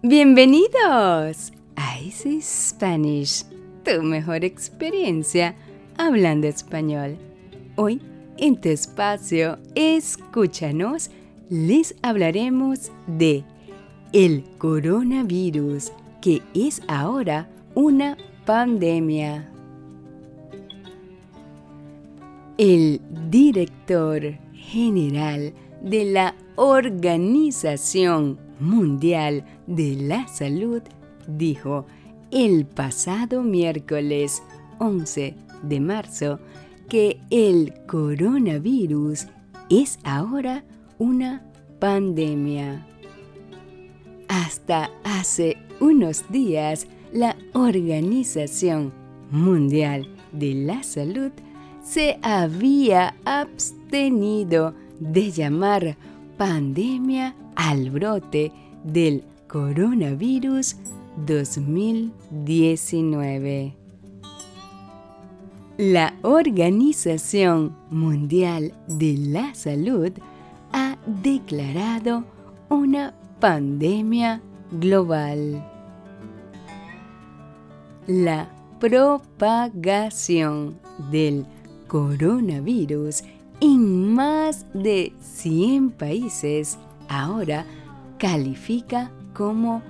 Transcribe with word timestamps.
Bienvenidos 0.00 1.52
a 1.74 1.98
Easy 1.98 2.40
Spanish, 2.40 3.44
tu 3.84 4.00
mejor 4.04 4.44
experiencia 4.44 5.56
hablando 5.96 6.46
español. 6.46 7.18
Hoy, 7.74 8.00
en 8.36 8.60
tu 8.60 8.68
espacio, 8.68 9.58
escúchanos, 9.74 11.10
les 11.50 11.96
hablaremos 12.00 12.92
de 13.08 13.42
el 14.12 14.44
coronavirus, 14.58 15.90
que 16.22 16.42
es 16.54 16.80
ahora 16.86 17.48
una 17.74 18.16
pandemia. 18.46 19.50
El 22.56 23.00
director 23.28 24.38
general 24.54 25.52
de 25.82 26.04
la 26.04 26.36
Organización 26.54 28.38
Mundial 28.60 29.44
de 29.66 29.96
la 29.96 30.26
Salud 30.28 30.82
dijo 31.26 31.86
el 32.30 32.66
pasado 32.66 33.42
miércoles 33.42 34.42
11 34.78 35.34
de 35.62 35.80
marzo 35.80 36.38
que 36.88 37.20
el 37.30 37.74
coronavirus 37.86 39.26
es 39.70 39.98
ahora 40.04 40.64
una 40.98 41.42
pandemia. 41.78 42.86
Hasta 44.28 44.90
hace 45.04 45.56
unos 45.80 46.30
días, 46.30 46.86
la 47.12 47.36
Organización 47.54 48.92
Mundial 49.30 50.08
de 50.32 50.54
la 50.54 50.82
Salud 50.82 51.30
se 51.82 52.18
había 52.22 53.14
abstenido 53.24 54.74
de 55.00 55.30
llamar 55.30 55.96
pandemia 56.36 57.34
al 57.58 57.90
brote 57.90 58.50
del 58.84 59.24
coronavirus 59.48 60.76
2019. 61.26 63.74
La 65.76 66.14
Organización 66.22 67.76
Mundial 67.90 68.72
de 68.86 69.16
la 69.18 69.52
Salud 69.56 70.12
ha 70.72 70.96
declarado 71.06 72.22
una 72.68 73.12
pandemia 73.40 74.40
global. 74.70 75.68
La 78.06 78.48
propagación 78.78 80.78
del 81.10 81.44
coronavirus 81.88 83.24
en 83.60 84.14
más 84.14 84.64
de 84.72 85.12
100 85.20 85.90
países 85.90 86.78
ahora 87.08 87.64
califica 88.18 89.10
como 89.32 89.82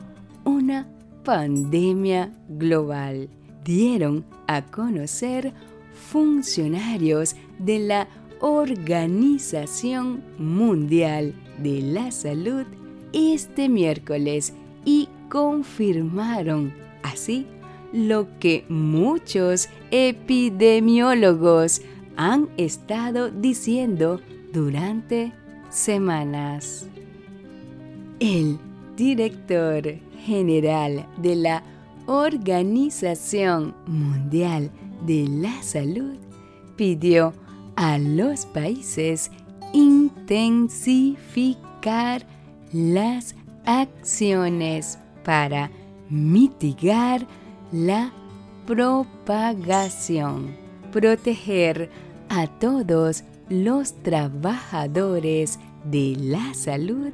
una 0.44 0.88
pandemia 1.24 2.32
global. 2.48 3.28
Dieron 3.64 4.24
a 4.46 4.62
conocer 4.62 5.52
funcionarios 5.92 7.36
de 7.58 7.80
la 7.80 8.08
Organización 8.40 10.22
Mundial 10.38 11.34
de 11.58 11.82
la 11.82 12.10
Salud 12.12 12.64
este 13.12 13.68
miércoles 13.68 14.54
y 14.84 15.08
confirmaron 15.28 16.72
así 17.02 17.46
lo 17.92 18.28
que 18.38 18.64
muchos 18.68 19.68
epidemiólogos 19.90 21.82
han 22.16 22.48
estado 22.56 23.30
diciendo 23.30 24.20
durante 24.52 25.32
semanas. 25.70 26.86
El 28.20 28.58
director 28.96 29.84
general 30.24 31.06
de 31.18 31.36
la 31.36 31.62
Organización 32.06 33.76
Mundial 33.86 34.72
de 35.06 35.28
la 35.28 35.62
Salud 35.62 36.16
pidió 36.74 37.32
a 37.76 37.96
los 37.98 38.44
países 38.46 39.30
intensificar 39.72 42.26
las 42.72 43.36
acciones 43.64 44.98
para 45.24 45.70
mitigar 46.10 47.24
la 47.70 48.10
propagación, 48.66 50.56
proteger 50.90 51.88
a 52.28 52.48
todos 52.48 53.22
los 53.48 53.94
trabajadores 54.02 55.60
de 55.84 56.16
la 56.18 56.52
salud 56.54 57.12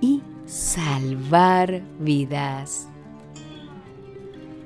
y 0.00 0.22
salvar 0.46 1.82
vidas. 1.98 2.88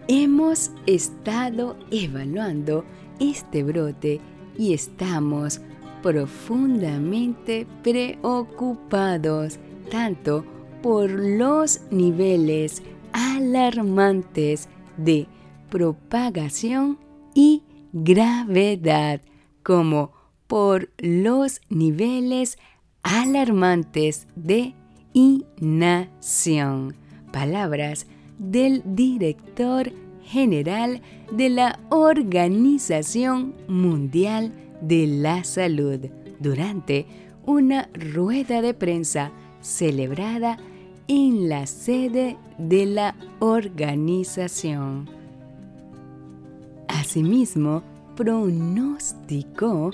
Hemos 0.08 0.70
estado 0.86 1.76
evaluando 1.90 2.84
este 3.20 3.62
brote 3.62 4.20
y 4.56 4.74
estamos 4.74 5.60
profundamente 6.02 7.66
preocupados 7.82 9.58
tanto 9.90 10.44
por 10.82 11.08
los 11.08 11.80
niveles 11.90 12.82
alarmantes 13.12 14.68
de 14.98 15.26
propagación 15.70 16.98
y 17.34 17.62
gravedad 17.92 19.22
como 19.62 20.12
por 20.46 20.90
los 20.98 21.62
niveles 21.70 22.58
alarmantes 23.02 24.28
de 24.36 24.74
inacción. 25.14 26.94
Palabras 27.32 28.06
del 28.38 28.82
director 28.84 29.90
general 30.22 31.00
de 31.32 31.48
la 31.48 31.80
Organización 31.88 33.54
Mundial 33.68 34.52
de 34.82 35.06
la 35.06 35.44
Salud 35.44 36.00
durante 36.38 37.06
una 37.46 37.88
rueda 37.94 38.60
de 38.60 38.74
prensa 38.74 39.32
celebrada 39.60 40.58
en 41.08 41.48
la 41.48 41.66
sede 41.66 42.36
de 42.58 42.86
la 42.86 43.14
organización. 43.38 45.08
Asimismo, 46.88 47.82
pronosticó 48.16 49.90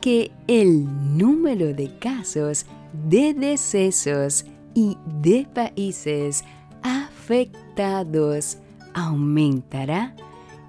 que 0.00 0.30
el 0.46 1.16
número 1.16 1.74
de 1.74 1.98
casos 1.98 2.66
de 3.08 3.34
decesos 3.34 4.46
y 4.74 4.98
de 5.22 5.46
países 5.52 6.44
afectados 6.82 8.58
aumentará 8.92 10.14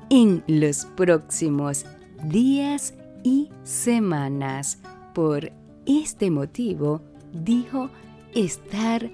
en 0.10 0.44
los 0.48 0.86
próximos 0.96 1.86
días 2.24 2.94
y 3.24 3.50
semanas. 3.64 4.80
Por 5.14 5.52
este 5.86 6.30
motivo, 6.30 7.02
dijo 7.34 7.90
estar 8.34 9.10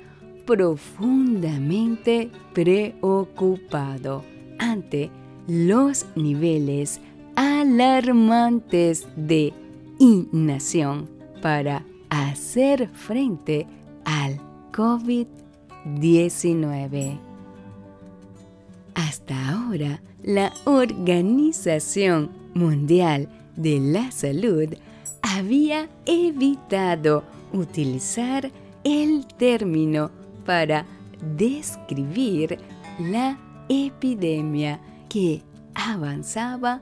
profundamente 0.45 2.31
preocupado 2.53 4.23
ante 4.59 5.09
los 5.47 6.05
niveles 6.15 6.99
alarmantes 7.35 9.07
de 9.15 9.53
innación 9.99 11.09
para 11.41 11.85
hacer 12.09 12.89
frente 12.89 13.67
al 14.05 14.50
COVID-19. 14.71 17.19
Hasta 18.95 19.49
ahora, 19.49 20.01
la 20.23 20.51
Organización 20.65 22.31
Mundial 22.53 23.29
de 23.55 23.79
la 23.79 24.11
Salud 24.11 24.67
había 25.21 25.87
evitado 26.05 27.23
utilizar 27.53 28.51
el 28.83 29.25
término 29.37 30.11
para 30.45 30.85
describir 31.37 32.59
la 32.99 33.39
epidemia 33.69 34.81
que 35.09 35.41
avanzaba 35.73 36.81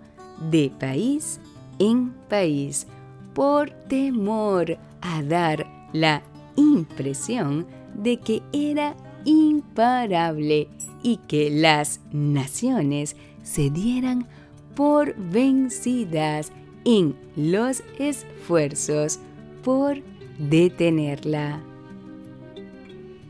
de 0.50 0.72
país 0.80 1.40
en 1.80 2.12
país 2.30 2.88
por 3.34 3.70
temor 3.88 4.78
a 5.02 5.22
dar 5.24 5.68
la 5.94 6.22
impresión 6.56 7.66
de 8.02 8.18
que 8.18 8.42
era 8.54 8.96
imparable 9.26 10.68
y 11.04 11.18
que 11.28 11.50
las 11.50 12.02
naciones 12.12 13.16
se 13.44 13.70
dieran 13.70 14.28
por 14.76 15.16
vencidas 15.16 16.52
en 16.86 17.16
los 17.36 17.84
esfuerzos 17.98 19.20
por 19.64 20.02
detenerla. 20.38 21.62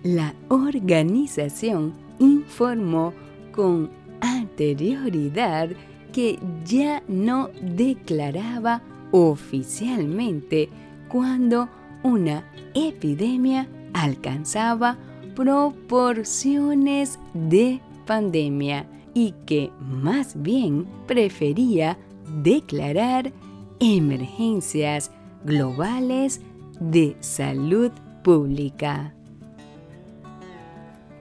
La 0.04 0.34
organización 0.48 1.94
informó 2.20 3.14
con 3.52 3.90
anterioridad 4.22 5.70
que 6.14 6.40
ya 6.66 7.04
no 7.08 7.50
declaraba 7.62 8.82
oficialmente 9.12 10.70
cuando 11.10 11.68
una 12.04 12.46
epidemia 12.74 13.68
alcanzaba 13.94 14.98
proporciones 15.36 17.20
de 17.34 17.82
pandemia 18.06 18.88
y 19.14 19.34
que 19.46 19.72
más 19.80 20.42
bien 20.42 20.88
prefería 21.08 21.98
declarar 22.44 23.32
emergencias 23.80 25.12
globales 25.46 26.42
de 26.80 27.16
salud 27.20 27.92
pública. 28.24 29.14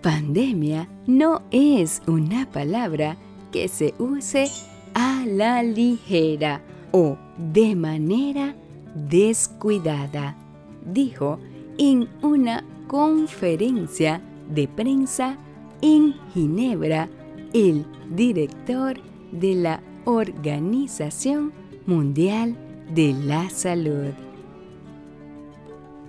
Pandemia 0.02 0.88
no 1.06 1.42
es 1.50 2.02
una 2.06 2.48
palabra 2.50 3.16
que 3.52 3.68
se 3.68 3.94
use 3.98 4.48
a 4.94 5.24
la 5.26 5.62
ligera 5.62 6.62
o 6.92 7.16
de 7.52 7.74
manera 7.74 8.54
descuidada, 8.94 10.36
dijo 10.84 11.38
en 11.78 12.08
una 12.22 12.64
conferencia 12.86 14.20
de 14.50 14.68
prensa 14.68 15.36
en 15.80 16.14
Ginebra 16.34 17.08
el 17.52 17.86
director 18.10 18.96
de 19.32 19.54
la 19.54 19.82
Organización 20.04 21.52
Mundial 21.86 22.56
de 22.94 23.12
la 23.12 23.48
Salud. 23.50 24.12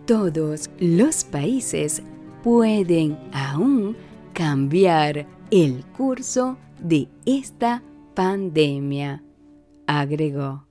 Todos 0.05 0.69
los 0.79 1.23
países 1.23 2.01
pueden 2.43 3.17
aún 3.31 3.95
cambiar 4.33 5.27
el 5.51 5.85
curso 5.97 6.57
de 6.79 7.09
esta 7.25 7.83
pandemia, 8.15 9.23
agregó. 9.85 10.65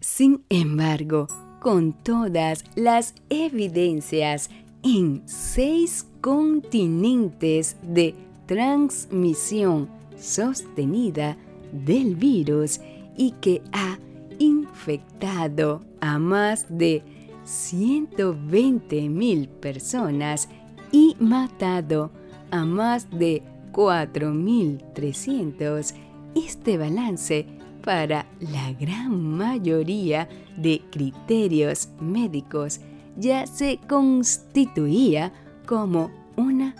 Sin 0.00 0.44
embargo, 0.48 1.26
con 1.66 1.92
todas 1.92 2.64
las 2.76 3.12
evidencias 3.28 4.48
en 4.84 5.22
seis 5.26 6.06
continentes 6.20 7.76
de 7.82 8.14
transmisión 8.46 9.88
sostenida 10.16 11.36
del 11.72 12.14
virus 12.14 12.78
y 13.16 13.32
que 13.40 13.62
ha 13.72 13.98
infectado 14.38 15.82
a 16.00 16.20
más 16.20 16.66
de 16.68 17.02
120 17.42 19.08
mil 19.08 19.48
personas 19.48 20.48
y 20.92 21.16
matado 21.18 22.12
a 22.52 22.64
más 22.64 23.10
de 23.10 23.42
4.300, 23.72 25.94
este 26.36 26.78
balance 26.78 27.55
para 27.86 28.26
la 28.40 28.72
gran 28.72 29.16
mayoría 29.16 30.28
de 30.56 30.82
criterios 30.90 31.88
médicos 32.00 32.80
ya 33.16 33.46
se 33.46 33.78
constituía 33.88 35.32
como 35.66 36.10
una 36.36 36.74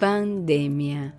pandemia. 0.00 1.14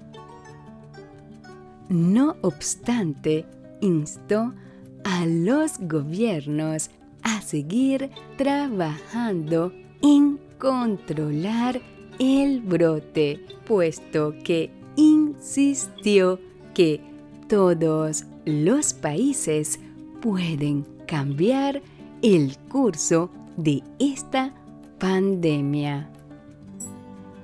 No 1.88 2.36
obstante, 2.42 3.46
instó 3.80 4.56
a 5.04 5.28
los 5.28 5.78
gobiernos 5.82 6.90
a 7.22 7.40
seguir 7.42 8.10
trabajando 8.38 9.72
en 10.02 10.40
controlar 10.58 11.80
el 12.18 12.60
brote, 12.62 13.46
puesto 13.68 14.34
que 14.44 14.72
insistió 14.96 16.40
que 16.74 17.02
todos 17.48 18.26
los 18.48 18.94
países 18.94 19.80
pueden 20.22 20.86
cambiar 21.06 21.82
el 22.22 22.58
curso 22.70 23.30
de 23.58 23.84
esta 24.00 24.54
pandemia. 25.00 26.10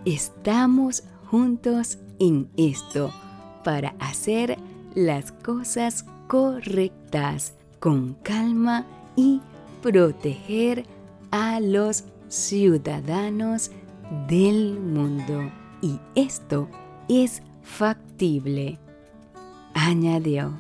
Estamos 0.06 1.04
juntos 1.30 1.98
en 2.20 2.50
esto 2.58 3.12
para 3.64 3.96
hacer 4.00 4.58
las 4.96 5.32
cosas 5.32 6.06
correctas 6.28 7.54
con 7.80 8.14
calma 8.24 8.86
y 9.16 9.42
proteger 9.82 10.86
a 11.32 11.60
los 11.60 12.06
ciudadanos 12.30 13.72
del 14.28 14.80
mundo. 14.80 15.52
Y 15.82 16.00
esto 16.16 16.70
es 17.10 17.42
factible, 17.62 18.80
añadió. 19.74 20.54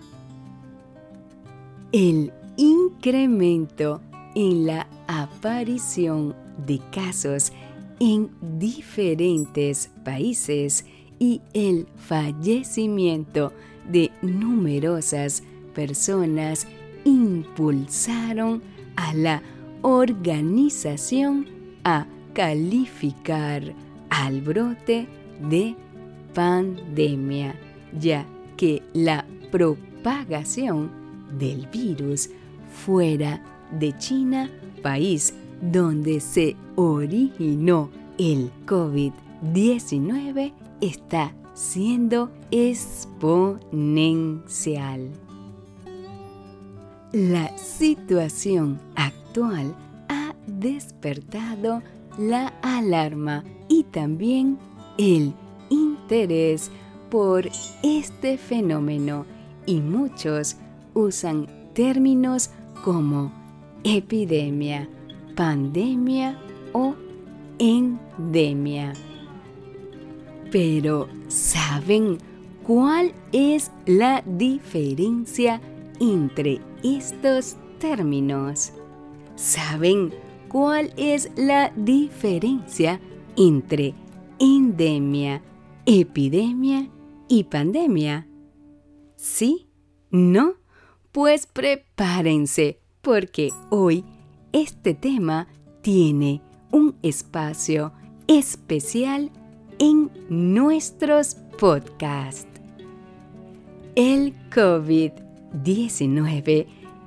El 1.94 2.34
incremento 2.58 4.02
en 4.34 4.66
la 4.66 4.88
aparición 5.08 6.34
de 6.66 6.82
casos 6.92 7.54
en 8.00 8.32
diferentes 8.58 9.92
países 10.04 10.86
y 11.20 11.40
el 11.54 11.86
fallecimiento 11.96 13.54
de 13.88 14.10
numerosas 14.24 15.44
personas 15.76 16.66
impulsaron 17.06 18.64
a 18.96 19.14
la 19.14 19.44
organización 19.84 21.46
a 21.84 22.08
calificar 22.34 23.72
al 24.10 24.42
brote 24.42 25.08
de 25.48 25.76
pandemia, 26.34 27.54
ya 28.00 28.26
que 28.58 28.82
la 28.94 29.28
propagación 29.52 31.03
del 31.38 31.68
virus 31.68 32.30
fuera 32.86 33.42
de 33.80 33.96
China, 33.98 34.50
país 34.82 35.34
donde 35.62 36.20
se 36.20 36.58
originó 36.76 37.90
el 38.18 38.52
COVID-19, 38.66 40.52
está 40.82 41.34
siendo 41.54 42.32
exponencial. 42.52 45.10
La 47.12 47.58
situación 47.58 48.80
actual 48.96 49.76
ha 50.10 50.36
despertado 50.48 51.82
la 52.18 52.48
alarma 52.62 53.44
y 53.70 53.84
también 53.84 54.58
el 54.98 55.34
interés 55.70 56.72
por 57.10 57.50
este 57.84 58.38
fenómeno 58.38 59.26
y 59.66 59.80
muchos 59.80 60.58
usan 60.94 61.48
términos 61.74 62.50
como 62.84 63.32
epidemia, 63.84 64.90
pandemia 65.36 66.40
o 66.74 66.96
endemia. 67.60 68.94
Pero 70.52 71.08
¿saben 71.28 72.18
cuál 72.64 73.14
es 73.32 73.72
la 73.86 74.24
diferencia 74.26 75.62
entre 76.00 76.60
estos 76.84 77.58
términos? 77.80 78.74
¿Saben 79.36 80.14
cuál 80.48 80.94
es 80.98 81.32
la 81.36 81.72
diferencia 81.76 83.00
entre 83.36 83.96
endemia, 84.40 85.42
epidemia 85.86 86.90
y 87.28 87.46
pandemia? 87.46 88.28
¿Sí? 89.16 89.68
¿No? 90.12 90.63
Pues 91.14 91.46
prepárense 91.46 92.80
porque 93.04 93.52
hoy 93.70 94.04
este 94.52 94.96
tema 94.96 95.48
tiene 95.84 96.42
un 96.72 96.96
espacio 97.04 97.94
especial 98.26 99.30
en 99.78 100.10
nuestros 100.28 101.36
podcasts. 101.60 102.48
El 103.94 104.34
COVID-19 104.50 106.66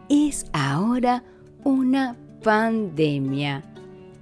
es 0.08 0.46
ahora 0.52 1.24
una 1.64 2.16
pandemia. 2.44 3.64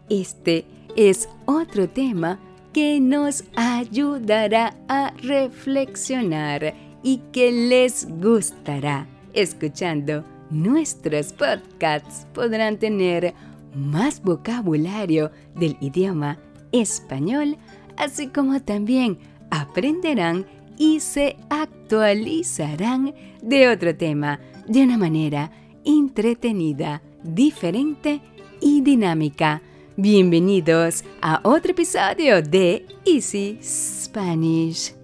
Este 0.09 0.65
es 0.97 1.29
otro 1.45 1.91
tema 1.91 2.41
que 2.73 3.01
nos 3.01 3.45
ayudará 3.55 4.75
a 4.89 5.13
reflexionar 5.23 6.73
y 7.03 7.19
que 7.33 7.53
les 7.53 8.09
gustará. 8.19 9.09
Escuchando 9.35 10.25
nuestros 10.51 11.33
podcasts 11.33 12.27
podrán 12.33 12.79
tener 12.79 13.35
más 13.75 14.23
vocabulario 14.23 15.33
del 15.57 15.77
idioma 15.81 16.39
español, 16.71 17.57
así 17.97 18.29
como 18.29 18.63
también 18.63 19.19
aprenderán 19.51 20.47
y 20.79 21.01
se 21.01 21.37
actualizarán 21.51 23.13
de 23.43 23.69
otro 23.69 23.97
tema 23.97 24.39
de 24.69 24.85
una 24.85 24.97
manera 24.97 25.51
entretenida, 25.85 27.03
diferente 27.25 28.21
y 28.61 28.83
dinámica. 28.83 29.63
Bienvenidos 29.97 31.03
a 31.21 31.41
otro 31.43 31.73
episodio 31.73 32.41
de 32.41 32.87
Easy 33.05 33.59
Spanish. 33.61 34.95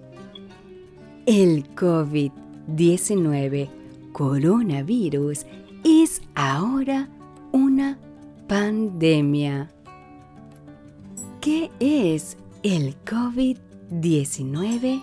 El 1.25 1.65
COVID-19 1.75 3.80
coronavirus 4.11 5.45
es 5.83 6.21
ahora 6.35 7.09
una 7.51 7.97
pandemia. 8.47 9.69
¿Qué 11.39 11.71
es 11.79 12.37
el 12.63 12.95
COVID-19? 13.03 15.01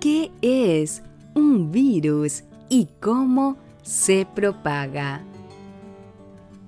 ¿Qué 0.00 0.30
es 0.42 1.02
un 1.34 1.70
virus 1.70 2.44
y 2.68 2.88
cómo 3.00 3.56
se 3.82 4.26
propaga? 4.34 5.22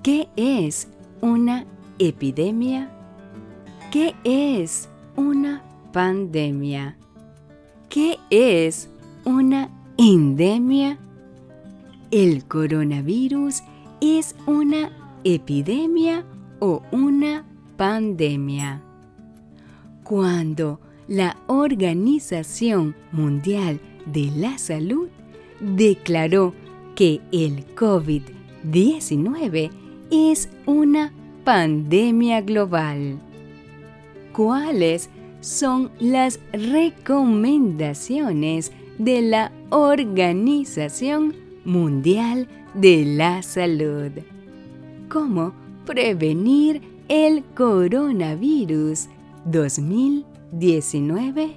¿Qué 0.03 0.29
es 0.37 0.89
una 1.21 1.67
epidemia? 1.99 2.91
¿Qué 3.91 4.15
es 4.25 4.89
una 5.17 5.63
pandemia? 5.93 6.97
¿Qué 7.89 8.19
es 8.31 8.89
una 9.25 9.71
endemia? 9.99 10.99
¿El 12.11 12.45
coronavirus 12.45 13.63
es 14.01 14.35
una 14.47 14.91
epidemia 15.25 16.25
o 16.61 16.83
una 16.93 17.45
pandemia? 17.77 18.81
Cuando 20.05 20.81
la 21.09 21.37
Organización 21.47 22.95
Mundial 23.13 23.81
de 24.07 24.31
la 24.37 24.57
Salud 24.59 25.09
declaró 25.61 26.55
que 26.95 27.21
el 27.33 27.67
COVID-19 27.75 29.71
es 30.11 30.49
una 30.67 31.13
pandemia 31.45 32.43
global. 32.43 33.19
¿Cuáles 34.33 35.11
son 35.41 35.91
las 35.99 36.39
recomendaciones 36.53 38.71
de 39.05 39.23
la 39.23 39.53
Organización 39.71 41.35
Mundial 41.65 42.47
de 42.75 43.05
la 43.05 43.43
Salud? 43.43 44.13
¿Cómo 45.09 45.53
prevenir 45.85 46.81
el 47.09 47.43
coronavirus 47.57 49.09
2019? 49.45 51.57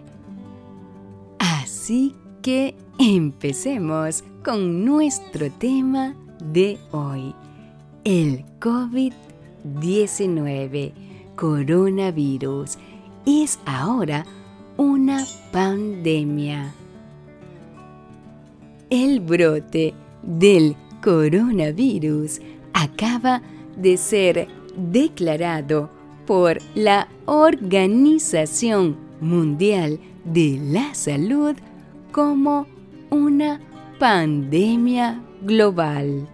Así 1.38 2.16
que 2.42 2.74
empecemos 2.98 4.24
con 4.44 4.84
nuestro 4.84 5.52
tema 5.52 6.16
de 6.52 6.80
hoy 6.92 7.36
el 8.04 8.44
COVID-19, 8.60 10.94
coronavirus, 11.36 12.80
es 13.28 13.60
ahora 13.66 14.26
una 14.78 15.24
pandemia. 15.52 16.74
El 18.98 19.20
brote 19.20 19.94
del 20.24 20.78
coronavirus 21.04 22.40
acaba 22.72 23.42
de 23.76 23.98
ser 23.98 24.48
declarado 24.78 25.90
por 26.26 26.60
la 26.76 27.10
Organización 27.26 28.96
Mundial 29.20 30.00
de 30.24 30.58
la 30.72 30.96
Salud 30.96 31.58
como 32.14 32.68
una 33.10 33.60
pandemia 34.00 35.22
global. 35.42 36.30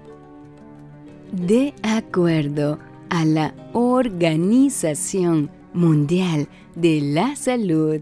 De 1.31 1.73
acuerdo 1.81 2.77
a 3.09 3.25
la 3.25 3.55
Organización 3.73 5.49
Mundial 5.73 6.47
de 6.75 7.01
la 7.01 7.35
Salud, 7.35 8.01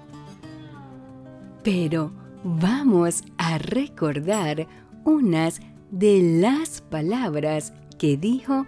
Pero 1.63 2.11
vamos 2.43 3.23
a 3.37 3.57
recordar 3.57 4.67
unas 5.05 5.61
de 5.91 6.39
las 6.41 6.81
palabras 6.81 7.73
que 7.97 8.17
dijo 8.17 8.65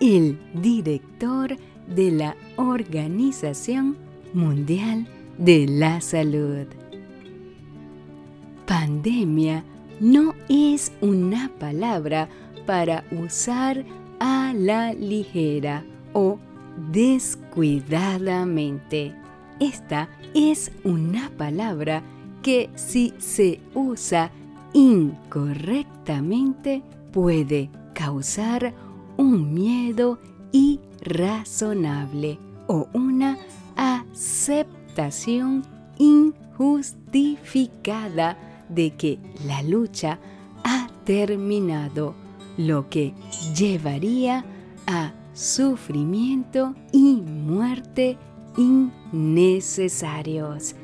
el 0.00 0.38
director 0.54 1.56
de 1.88 2.10
la 2.10 2.36
Organización 2.56 3.96
Mundial 4.34 5.06
de 5.38 5.66
la 5.66 6.00
Salud. 6.00 6.66
Pandemia 8.66 9.64
no 10.00 10.34
es 10.48 10.92
una 11.00 11.50
palabra 11.58 12.28
para 12.66 13.04
usar 13.12 13.84
a 14.20 14.52
la 14.54 14.92
ligera 14.92 15.82
o 16.12 16.38
descuidadamente. 16.92 19.14
Esta 19.60 20.08
es 20.34 20.70
una 20.84 21.30
palabra 21.36 22.02
que 22.42 22.70
si 22.74 23.14
se 23.18 23.60
usa 23.74 24.30
incorrectamente 24.72 26.82
puede 27.12 27.70
causar 27.94 28.74
un 29.16 29.54
miedo 29.54 30.18
irrazonable 30.52 32.38
o 32.66 32.88
una 32.92 33.38
aceptación 33.76 35.64
injustificada 35.98 38.36
de 38.68 38.90
que 38.90 39.18
la 39.46 39.62
lucha 39.62 40.18
ha 40.64 40.88
terminado, 41.04 42.25
lo 42.56 42.88
que 42.88 43.12
llevaría 43.54 44.44
a 44.86 45.12
sufrimiento 45.32 46.74
y 46.92 47.16
muerte 47.16 48.16
innecesarios, 48.56 50.76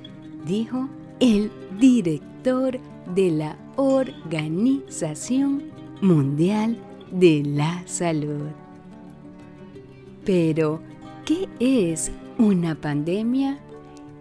dijo 0.46 0.88
el 1.20 1.50
director 1.78 2.78
de 3.14 3.30
la 3.30 3.56
Organización 3.76 5.62
Mundial 6.00 6.76
de 7.10 7.42
la 7.44 7.82
Salud. 7.86 8.48
Pero, 10.24 10.80
¿qué 11.24 11.48
es 11.58 12.12
una 12.38 12.74
pandemia 12.74 13.58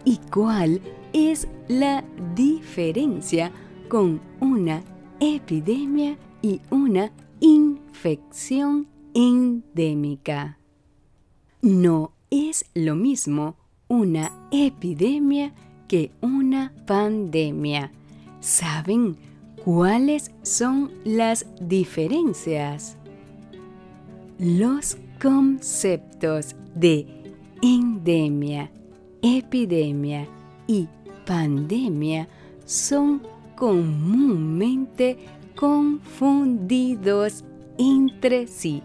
y 0.06 0.20
cuál 0.32 0.82
es 1.14 1.48
la 1.68 2.04
diferencia 2.36 3.52
con 3.90 4.22
una 4.40 4.84
epidemia 5.20 6.18
y 6.42 6.62
una 6.70 7.12
infección 7.42 8.88
endémica. 9.14 10.58
No 11.62 12.14
es 12.30 12.66
lo 12.74 12.96
mismo 12.96 13.58
una 13.90 14.32
epidemia 14.52 15.54
que 15.90 16.12
una 16.22 16.74
pandemia. 16.88 17.92
¿Saben 18.40 19.18
¿Cuáles 19.64 20.32
son 20.42 20.90
las 21.04 21.46
diferencias? 21.60 22.98
Los 24.40 24.98
conceptos 25.22 26.56
de 26.74 27.06
endemia, 27.62 28.72
epidemia 29.22 30.28
y 30.66 30.88
pandemia 31.28 32.28
son 32.66 33.22
comúnmente 33.56 35.20
confundidos 35.56 37.44
entre 37.78 38.48
sí, 38.48 38.82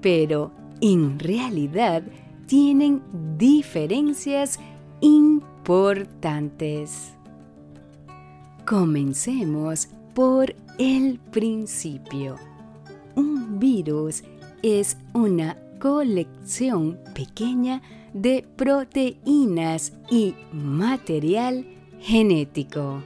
pero 0.00 0.50
en 0.80 1.18
realidad 1.18 2.02
tienen 2.46 3.02
diferencias 3.36 4.58
importantes. 5.00 7.12
Comencemos 8.64 9.88
por 10.14 10.54
el 10.78 11.18
principio. 11.30 12.36
Un 13.14 13.58
virus 13.58 14.24
es 14.62 14.96
una 15.12 15.58
colección 15.78 16.98
pequeña 17.14 17.82
de 18.12 18.44
proteínas 18.56 19.92
y 20.10 20.34
material 20.52 21.64
genético. 22.00 23.02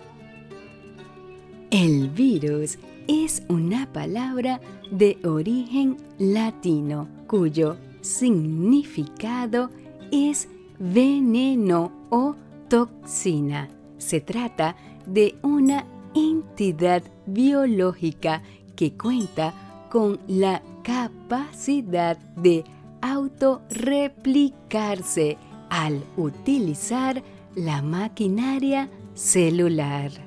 El 1.76 2.09
virus 2.09 2.78
es 3.09 3.43
una 3.49 3.93
palabra 3.93 4.61
de 4.93 5.19
origen 5.25 5.97
latino 6.21 7.09
cuyo 7.26 7.78
significado 8.00 9.71
es 10.12 10.49
veneno 10.78 11.90
o 12.11 12.37
toxina. 12.69 13.69
Se 13.99 14.21
trata 14.21 14.76
de 15.04 15.35
una 15.43 15.85
entidad 16.14 17.02
biológica 17.26 18.45
que 18.76 18.93
cuenta 18.93 19.52
con 19.90 20.21
la 20.28 20.62
capacidad 20.85 22.16
de 22.37 22.62
autorreplicarse 23.02 25.38
al 25.71 26.04
utilizar 26.16 27.21
la 27.57 27.83
maquinaria 27.83 28.88
celular. 29.14 30.24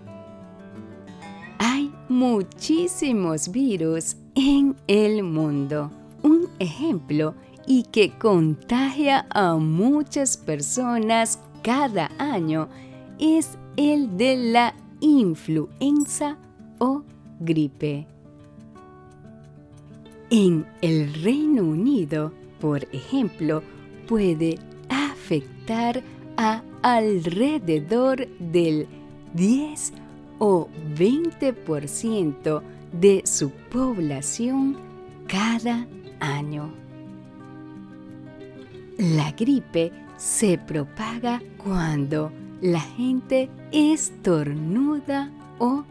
Muchísimos 2.10 3.52
virus 3.52 4.16
en 4.34 4.78
el 4.88 5.24
mundo. 5.24 5.92
Un 6.24 6.48
ejemplo 6.58 7.36
y 7.68 7.84
que 7.84 8.18
contagia 8.18 9.28
a 9.30 9.56
muchas 9.58 10.38
personas 10.38 11.38
cada 11.64 12.10
año 12.18 12.70
es 13.20 13.58
el 13.76 14.16
de 14.16 14.38
la 14.38 14.74
influenza 15.02 16.38
o 16.80 17.04
gripe. 17.42 18.08
En 20.30 20.66
el 20.82 21.14
Reino 21.14 21.64
Unido, 21.64 22.32
por 22.62 22.86
ejemplo, 22.94 23.62
puede 24.08 24.60
afectar 24.88 26.02
a 26.38 26.64
alrededor 26.84 28.30
del 28.40 28.88
10 29.34 30.07
o 30.40 30.68
20% 30.96 32.62
de 32.92 33.22
su 33.26 33.50
población 33.52 34.78
cada 35.28 35.88
año. 36.20 36.72
La 38.98 39.32
gripe 39.32 39.92
se 40.18 40.58
propaga 40.58 41.42
cuando 41.64 42.32
la 42.62 42.80
gente 42.80 43.50
estornuda 43.72 45.32
o 45.60 45.84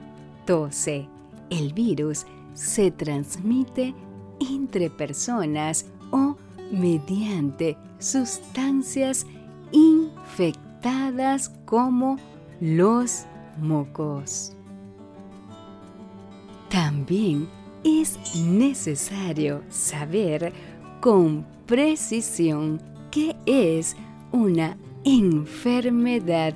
tose. 0.44 1.08
El 1.50 1.72
virus 1.72 2.26
se 2.54 2.90
transmite 2.90 3.94
entre 4.40 4.90
personas 4.90 5.87
o 6.11 6.37
mediante 6.72 7.76
sustancias 7.98 9.26
infectadas 9.70 11.50
como 11.64 12.16
los 12.61 13.26
También 16.69 17.49
es 17.85 18.19
necesario 18.37 19.62
saber 19.69 20.53
con 21.01 21.47
precisión 21.66 22.81
qué 23.11 23.37
es 23.47 23.97
una 24.33 24.77
enfermedad 25.05 26.55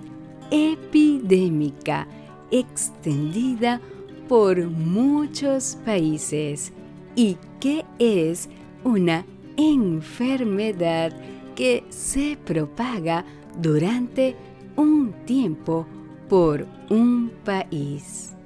epidémica 0.51 2.07
extendida 2.51 3.81
por 4.29 4.69
muchos 4.69 5.79
países 5.85 6.73
y 7.15 7.37
qué 7.61 7.85
es 7.99 8.49
una 8.85 9.25
enfermedad 9.57 11.13
que 11.55 11.85
se 11.89 12.37
propaga 12.45 13.25
durante 13.61 14.35
un 14.77 15.13
tiempo 15.27 15.87
por 16.31 16.65
un 16.91 17.33
país. 17.45 18.37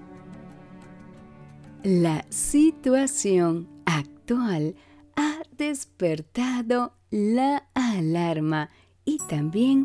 La 1.83 2.25
situación 2.31 3.69
actual 3.85 4.75
ha 5.17 5.43
despertado 5.59 6.95
la 7.11 7.69
alarma 7.75 8.71
y 9.05 9.19
también 9.29 9.85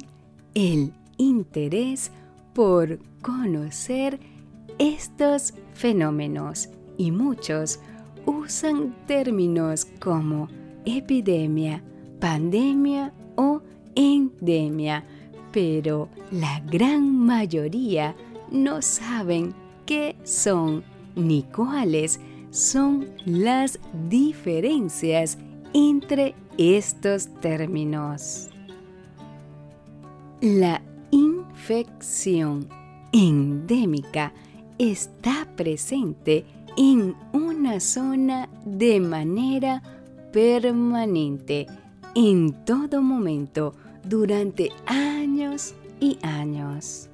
el 0.54 0.94
interés 1.18 2.10
por 2.54 3.00
conocer 3.22 4.18
estos 4.78 5.54
fenómenos 5.74 6.70
y 6.98 7.12
muchos 7.12 7.82
usan 8.26 8.96
términos 9.08 9.86
como 10.00 10.48
epidemia, 10.86 11.84
pandemia 12.22 13.14
o 13.36 13.62
endemia, 13.96 15.04
pero 15.52 16.10
la 16.32 16.60
gran 16.62 17.18
mayoría 17.18 18.16
no 18.52 18.82
saben 18.82 19.54
qué 19.86 20.16
son 20.24 20.84
ni 21.16 21.44
cuáles 21.44 22.20
son 22.52 23.08
las 23.26 23.80
diferencias 24.10 25.38
entre 25.74 26.36
estos 26.58 27.28
términos. 27.42 28.50
La 30.42 30.82
infección 31.12 32.68
endémica 33.12 34.34
está 34.78 35.48
presente 35.56 36.46
en 36.78 37.16
una 37.34 37.80
zona 37.80 38.50
de 38.66 39.00
manera 39.00 39.84
permanente, 40.32 41.68
en 42.16 42.54
todo 42.66 43.02
momento, 43.02 43.74
durante 44.04 44.72
años 44.86 45.74
y 46.00 46.18
años. 46.22 47.10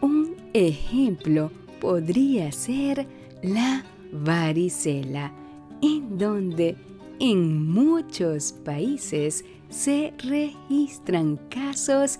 Un 0.00 0.36
ejemplo 0.52 1.50
podría 1.80 2.52
ser 2.52 3.06
la 3.42 3.84
varicela, 4.12 5.32
en 5.82 6.18
donde 6.18 6.76
en 7.18 7.70
muchos 7.70 8.52
países 8.52 9.44
se 9.68 10.12
registran 10.18 11.36
casos 11.48 12.18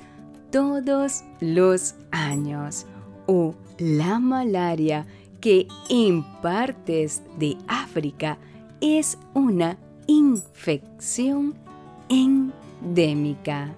todos 0.50 1.22
los 1.40 1.94
años 2.10 2.86
o 3.26 3.54
la 3.78 4.18
malaria 4.18 5.06
que 5.40 5.68
en 5.88 6.24
partes 6.40 7.22
de 7.38 7.56
África 7.68 8.38
es 8.80 9.18
una 9.34 9.78
infección 10.06 11.54
endémica. 12.82 13.74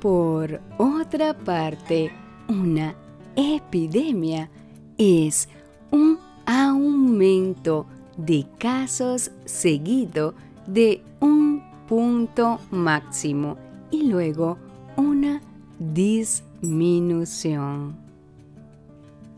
Por 0.00 0.60
otra 0.78 1.36
parte, 1.36 2.12
una 2.48 2.94
epidemia 3.34 4.48
es 4.96 5.48
un 5.90 6.18
aumento 6.46 7.86
de 8.16 8.46
casos 8.58 9.32
seguido 9.44 10.34
de 10.66 11.02
un 11.20 11.64
punto 11.88 12.60
máximo 12.70 13.56
y 13.90 14.04
luego 14.04 14.56
una 14.96 15.42
disminución. 15.78 17.96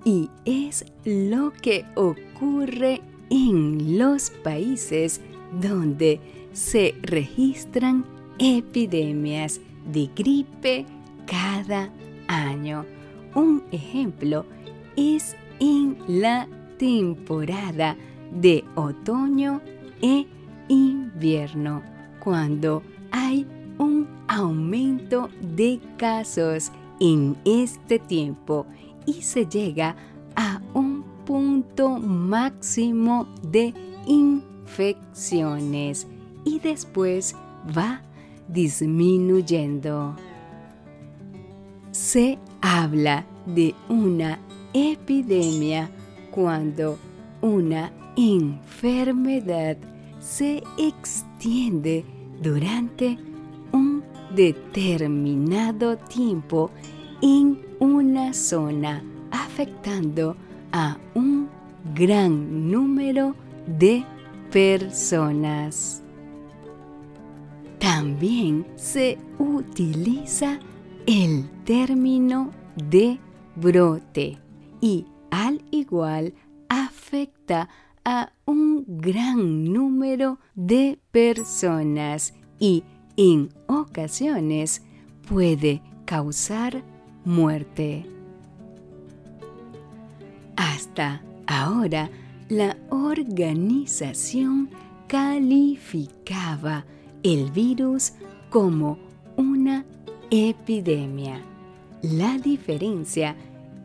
Y 0.05 0.29
es 0.45 0.85
lo 1.05 1.53
que 1.53 1.87
ocurre 1.95 3.01
en 3.31 3.99
los 3.99 4.31
países 4.31 5.21
donde 5.61 6.21
se 6.61 6.95
registran 7.03 8.05
epidemias 8.39 9.61
de 9.91 10.09
gripe 10.15 10.85
cada 11.27 11.91
año. 12.29 12.85
Un 13.35 13.65
ejemplo 13.73 14.45
es 14.95 15.37
en 15.59 15.97
la 16.07 16.47
temporada 16.79 17.97
de 18.31 18.63
otoño 18.75 19.63
e 20.03 20.27
invierno, 20.69 21.83
cuando 22.23 22.83
hay 23.11 23.47
un 23.79 24.07
aumento 24.29 25.31
de 25.41 25.81
casos 25.97 26.71
en 27.01 27.39
este 27.47 27.99
tiempo 27.99 28.67
y 29.07 29.23
se 29.23 29.47
llega 29.47 29.97
a 30.37 30.61
un 30.75 31.05
punto 31.25 31.99
máximo 31.99 33.27
de 33.43 33.73
infecciones 34.07 36.07
y 36.45 36.59
después 36.59 37.35
va 37.77 38.03
disminuyendo. 38.49 40.17
Se 41.93 42.39
habla 42.61 43.25
de 43.47 43.75
una 43.89 44.39
epidemia 44.73 45.91
cuando 46.31 46.99
una 47.41 47.93
enfermedad 48.17 49.77
se 50.21 50.63
extiende 50.79 52.05
durante 52.43 53.19
un 53.73 54.03
determinado 54.35 55.97
tiempo 55.97 56.71
en 57.23 57.59
una 57.81 58.33
zona, 58.33 59.03
afectando 59.31 60.37
a 60.73 60.97
un 61.15 61.49
gran 61.95 62.71
número 62.71 63.35
de 63.67 64.05
personas. 64.51 66.03
También 68.01 68.67
se 68.77 69.19
utiliza 69.39 70.59
el 71.07 71.51
término 71.65 72.51
de 72.75 73.19
brote 73.57 74.39
y 74.81 75.05
al 75.31 75.63
igual 75.71 76.33
afecta 76.71 77.69
a 78.03 78.33
un 78.47 78.87
gran 78.87 79.71
número 79.71 80.39
de 80.55 80.99
personas 81.11 82.33
y 82.59 82.85
en 83.19 83.51
ocasiones 83.67 84.81
puede 85.29 85.83
causar 86.07 86.83
muerte. 87.27 88.07
Hasta 90.57 91.23
ahora, 91.47 92.09
la 92.49 92.79
organización 92.89 94.71
calificaba 95.07 96.87
el 97.23 97.51
virus 97.51 98.13
como 98.51 98.99
una 99.37 99.85
epidemia. 100.31 101.43
La 102.03 102.39
diferencia 102.39 103.37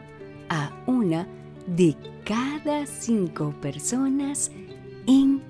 a 0.49 0.71
una 0.85 1.27
de 1.65 1.97
cada 2.23 2.85
cinco 2.85 3.51
personas 3.61 4.51
en 5.07 5.41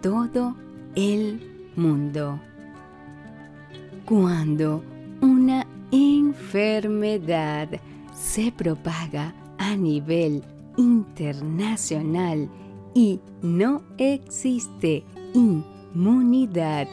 todo 0.00 0.56
el 0.94 1.70
mundo. 1.76 2.40
Cuando 4.06 4.82
una 5.20 5.66
enfermedad 5.92 7.68
se 8.14 8.50
propaga 8.52 9.34
a 9.58 9.76
nivel 9.76 10.42
internacional 10.78 12.48
y 12.94 13.20
no 13.42 13.82
existe 13.98 15.04
inmunidad 15.34 16.88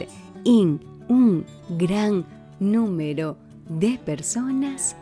en 0.46 0.80
un 1.08 1.44
gran 1.76 2.24
número 2.60 3.36
de 3.68 3.98
personas, 3.98 4.96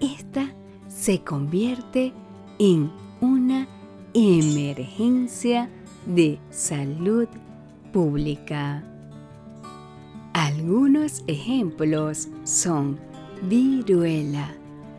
esta 0.00 0.54
se 0.88 1.22
convierte 1.22 2.14
en 2.58 2.90
una 3.20 3.68
emergencia 4.14 5.68
de 6.06 6.38
salud 6.50 7.28
pública. 7.92 8.82
Algunos 10.32 11.22
ejemplos 11.26 12.28
son 12.44 12.98
viruela, 13.42 14.54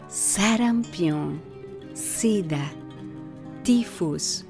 sarampión, 0.07 1.41
sida, 1.95 2.71
tifus, 3.63 4.45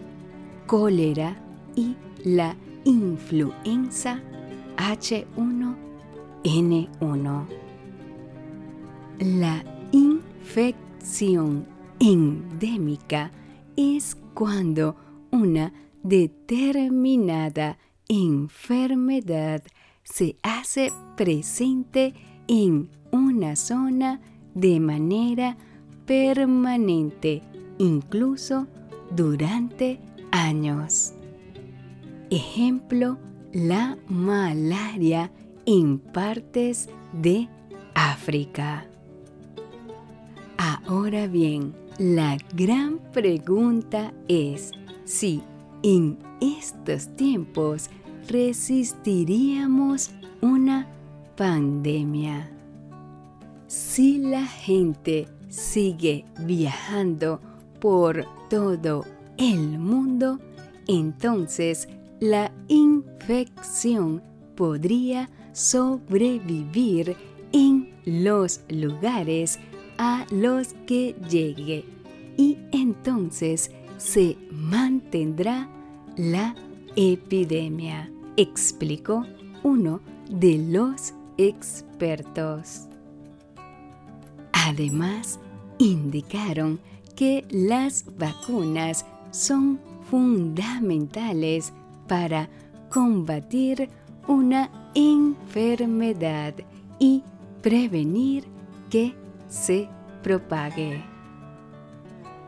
cólera 0.66 1.38
y 1.76 1.96
la 2.26 2.54
influenza 2.84 4.22
H1N1. 4.78 7.48
La 9.20 9.64
infección 9.92 11.66
endémica 12.00 13.32
es 13.76 14.16
cuando 14.34 14.96
una 15.32 15.74
determinada 16.04 17.78
enfermedad 18.08 19.64
se 20.04 20.38
hace 20.44 20.92
presente 21.16 22.14
en 22.48 22.90
una 23.12 23.56
zona 23.56 24.22
de 24.54 24.80
manera 24.80 25.58
permanente, 26.06 27.42
incluso 27.78 28.68
durante 29.12 30.00
años. 30.32 31.14
Ejemplo, 32.30 33.18
la 33.58 33.98
malaria 34.08 35.32
en 35.66 35.98
partes 35.98 36.90
de 37.12 37.50
África. 37.96 38.86
Ahora 40.58 41.26
bien, 41.26 41.74
la 41.98 42.38
gran 42.54 43.00
pregunta 43.12 44.14
es 44.28 44.72
si 45.06 45.42
en 45.82 46.20
estos 46.40 47.08
tiempos 47.16 47.90
resistiríamos 48.28 50.12
una 50.42 50.88
pandemia. 51.36 52.52
Si 53.66 54.20
la 54.20 54.46
gente 54.46 55.28
sigue 55.50 56.26
viajando 56.42 57.42
por 57.82 58.24
todo 58.52 59.04
el 59.38 59.80
mundo, 59.80 60.40
entonces 60.88 61.90
la 62.20 62.52
infección 62.68 64.24
podría 64.56 65.30
sobrevivir 65.54 67.16
en 67.52 67.94
los 68.06 68.62
lugares 68.70 69.60
a 69.98 70.26
los 70.32 70.74
que 70.86 71.16
llegue 71.30 71.86
y 72.38 72.58
entonces 72.72 73.72
se 73.98 74.38
mantendrá 74.52 75.68
la 76.16 76.56
epidemia, 76.96 78.12
explicó 78.36 79.26
uno 79.64 80.02
de 80.30 80.58
los 80.58 81.14
expertos. 81.38 82.88
Además, 84.54 85.40
indicaron 85.78 86.80
que 87.16 87.46
las 87.50 88.06
vacunas 88.18 89.06
son 89.32 89.80
fundamentales 90.10 91.74
para 92.08 92.50
combatir 92.90 93.90
una 94.28 94.70
enfermedad 94.96 96.54
y 97.00 97.24
prevenir 97.62 98.46
que 98.90 99.14
se 99.48 99.90
propague. 100.24 101.04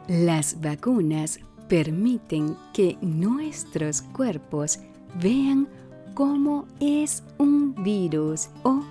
Las 0.07 0.59
vacunas 0.59 1.39
permiten 1.67 2.55
que 2.73 2.97
nuestros 3.01 4.01
cuerpos 4.01 4.79
vean 5.21 5.67
cómo 6.15 6.65
es 6.79 7.23
un 7.37 7.75
virus 7.83 8.49
o 8.63 8.81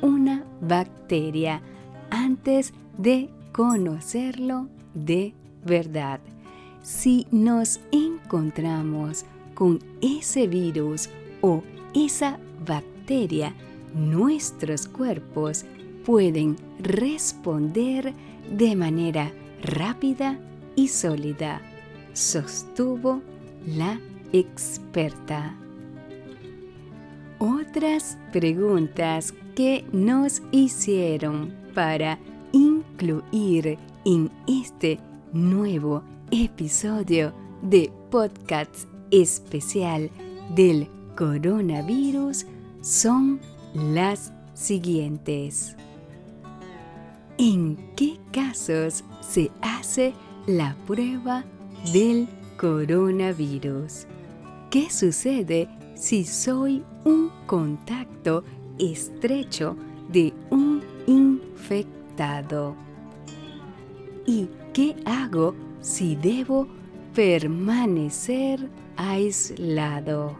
una 0.00 0.44
bacteria 0.60 1.60
antes 2.10 2.72
de 2.96 3.28
conocerlo 3.52 4.68
de 4.94 5.34
verdad. 5.64 6.20
Si 6.82 7.26
nos 7.30 7.80
encontramos 7.90 9.24
con 9.58 9.80
ese 10.00 10.46
virus 10.46 11.10
o 11.40 11.64
esa 11.92 12.38
bacteria, 12.64 13.52
nuestros 13.92 14.86
cuerpos 14.86 15.64
pueden 16.06 16.54
responder 16.78 18.14
de 18.56 18.76
manera 18.76 19.32
rápida 19.60 20.38
y 20.76 20.86
sólida, 20.86 21.60
sostuvo 22.12 23.20
la 23.66 23.98
experta. 24.32 25.56
Otras 27.40 28.16
preguntas 28.30 29.34
que 29.56 29.84
nos 29.90 30.40
hicieron 30.52 31.52
para 31.74 32.20
incluir 32.52 33.76
en 34.04 34.30
este 34.46 35.00
nuevo 35.32 36.04
episodio 36.30 37.32
de 37.60 37.90
podcast 38.08 38.97
especial 39.10 40.10
del 40.54 40.88
coronavirus 41.16 42.46
son 42.80 43.40
las 43.74 44.32
siguientes. 44.54 45.76
¿En 47.38 47.76
qué 47.96 48.18
casos 48.32 49.04
se 49.20 49.50
hace 49.60 50.14
la 50.46 50.74
prueba 50.86 51.44
del 51.92 52.28
coronavirus. 52.58 54.06
¿Qué 54.70 54.90
sucede 54.90 55.68
si 55.94 56.24
soy 56.24 56.84
un 57.04 57.30
contacto 57.46 58.44
estrecho 58.78 59.76
de 60.10 60.34
un 60.50 60.82
infectado? 61.06 62.74
¿Y 64.26 64.48
qué 64.74 64.96
hago 65.06 65.54
si 65.80 66.16
debo 66.16 66.66
permanecer 67.14 68.68
aislado? 68.98 70.36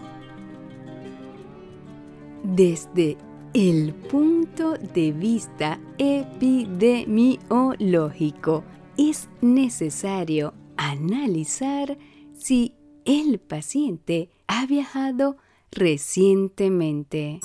Desde 2.42 3.16
el 3.55 3.94
punto 3.94 4.75
de 4.75 5.12
vista 5.12 5.81
epidemiológico, 5.97 8.64
es 8.99 9.31
necesario 9.40 10.53
analizar 10.77 11.97
si 12.37 12.75
el 13.05 13.38
paciente 13.38 14.31
ha 14.47 14.66
viajado 14.66 15.37
recientemente. 15.71 17.40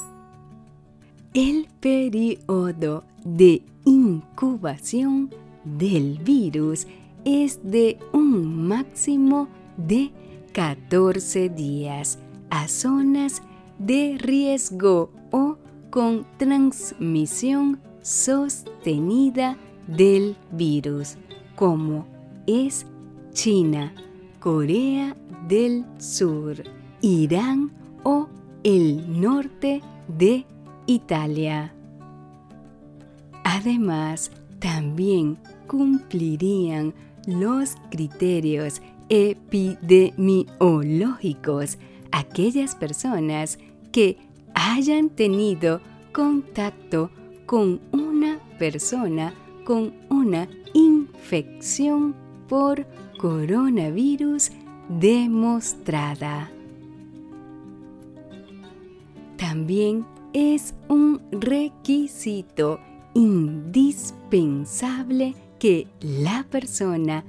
El 1.33 1.67
periodo 1.79 3.05
de 3.23 3.63
incubación 3.85 5.29
del 5.63 6.19
virus 6.19 6.87
es 7.25 7.59
de 7.63 7.97
un 8.11 8.67
máximo 8.67 9.47
de 9.77 10.11
14 10.53 11.49
días 11.49 12.19
a 12.51 12.67
zonas 12.67 13.41
de 13.79 14.17
riesgo 14.19 15.11
o 15.31 15.57
con 15.89 16.25
transmisión 16.37 17.81
sostenida 18.03 19.57
del 19.87 20.37
virus 20.51 21.17
como 21.55 22.05
es 22.45 22.85
China, 23.31 23.93
Corea 24.39 25.15
del 25.47 25.85
Sur, 25.97 26.63
Irán 27.01 27.71
o 28.03 28.29
el 28.63 29.19
norte 29.19 29.81
de 30.07 30.45
Italia. 30.85 31.73
Además, 33.43 34.31
también 34.59 35.37
cumplirían 35.67 36.93
los 37.25 37.75
criterios 37.89 38.81
epidemiológicos 39.09 41.77
aquellas 42.11 42.75
personas 42.75 43.57
que 43.91 44.17
hayan 44.53 45.09
tenido 45.09 45.81
contacto 46.11 47.09
con 47.45 47.81
una 47.91 48.39
persona 48.57 49.33
con 49.65 49.93
una 50.09 50.47
infección 50.73 52.15
por 52.47 52.87
coronavirus 53.17 54.51
demostrada. 54.89 56.49
También 59.37 60.05
es 60.33 60.73
un 60.87 61.21
requisito 61.31 62.79
indispensable 63.13 65.35
que 65.59 65.87
la 66.01 66.45
persona 66.49 67.23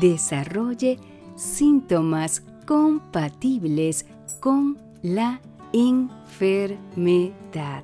desarrolle 0.00 0.98
síntomas 1.40 2.42
compatibles 2.66 4.04
con 4.40 4.76
la 5.02 5.40
enfermedad. 5.72 7.82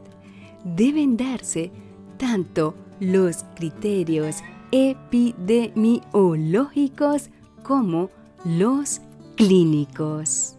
Deben 0.64 1.16
darse 1.16 1.70
tanto 2.18 2.74
los 3.00 3.46
criterios 3.54 4.42
epidemiológicos 4.72 7.30
como 7.62 8.10
los 8.44 9.00
clínicos. 9.36 10.56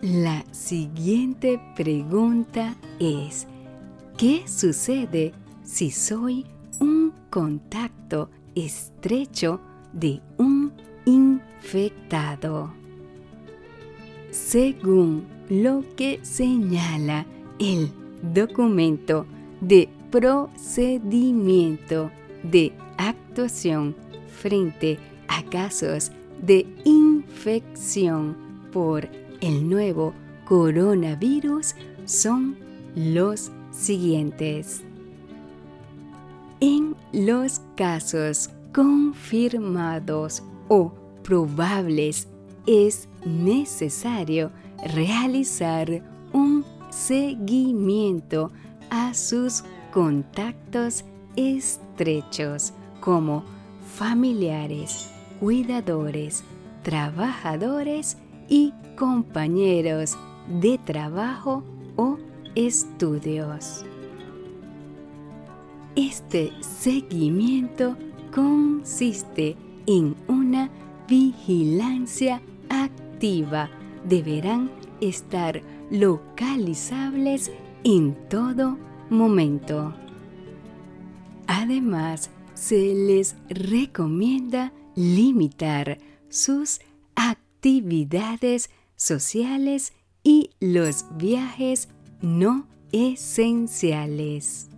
La 0.00 0.46
siguiente 0.52 1.60
pregunta 1.76 2.74
es, 3.00 3.48
¿qué 4.16 4.48
sucede 4.48 5.34
si 5.62 5.90
soy 5.90 6.46
un 6.80 7.12
contacto 7.28 8.30
estrecho 8.54 9.60
de 9.92 10.22
un 10.38 10.72
infectado? 11.08 12.70
Según 14.30 15.26
lo 15.48 15.82
que 15.96 16.20
señala 16.22 17.24
el 17.58 17.90
documento 18.34 19.24
de 19.62 19.88
procedimiento 20.10 22.10
de 22.42 22.72
actuación 22.98 23.96
frente 24.28 24.98
a 25.28 25.42
casos 25.44 26.12
de 26.42 26.66
infección 26.84 28.36
por 28.70 29.08
el 29.40 29.68
nuevo 29.68 30.12
coronavirus 30.44 31.74
son 32.04 32.56
los 32.94 33.50
siguientes. 33.70 34.82
En 36.60 36.96
los 37.12 37.60
casos 37.76 38.50
confirmados 38.72 40.42
o 40.68 40.92
probables 41.22 42.28
es 42.66 43.08
necesario 43.24 44.50
realizar 44.94 46.02
un 46.32 46.64
seguimiento 46.90 48.50
a 48.90 49.14
sus 49.14 49.64
contactos 49.92 51.04
estrechos 51.36 52.72
como 53.00 53.42
familiares, 53.94 55.10
cuidadores, 55.40 56.44
trabajadores 56.82 58.16
y 58.48 58.72
compañeros 58.96 60.16
de 60.60 60.78
trabajo 60.78 61.62
o 61.96 62.18
estudios. 62.54 63.84
Este 65.96 66.52
seguimiento 66.60 67.96
consiste 68.34 69.56
en 69.88 70.14
una 70.28 70.70
vigilancia 71.08 72.42
activa. 72.68 73.70
Deberán 74.04 74.70
estar 75.00 75.62
localizables 75.90 77.50
en 77.84 78.14
todo 78.28 78.76
momento. 79.08 79.94
Además, 81.46 82.30
se 82.52 82.94
les 82.94 83.34
recomienda 83.48 84.74
limitar 84.94 85.98
sus 86.28 86.80
actividades 87.16 88.68
sociales 88.94 89.94
y 90.22 90.50
los 90.60 91.06
viajes 91.16 91.88
no 92.20 92.66
esenciales. 92.92 94.68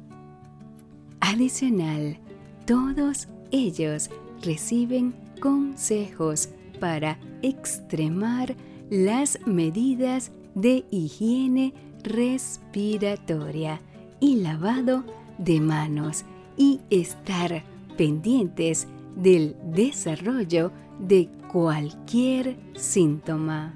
Adicional, 1.21 2.19
todos 2.65 3.27
ellos 3.51 4.11
reciben 4.43 5.15
consejos 5.41 6.49
para 6.79 7.19
extremar 7.43 8.57
las 8.91 9.39
medidas 9.47 10.33
de 10.55 10.85
higiene 10.91 11.75
respiratoria 12.03 13.81
y 14.19 14.37
lavado 14.37 15.05
de 15.39 15.61
manos 15.61 16.25
y 16.57 16.81
estar 16.91 17.63
pendientes 17.97 18.87
del 19.17 19.57
desarrollo 19.65 20.73
de 20.99 21.29
cualquier 21.51 22.57
síntoma. 22.75 23.75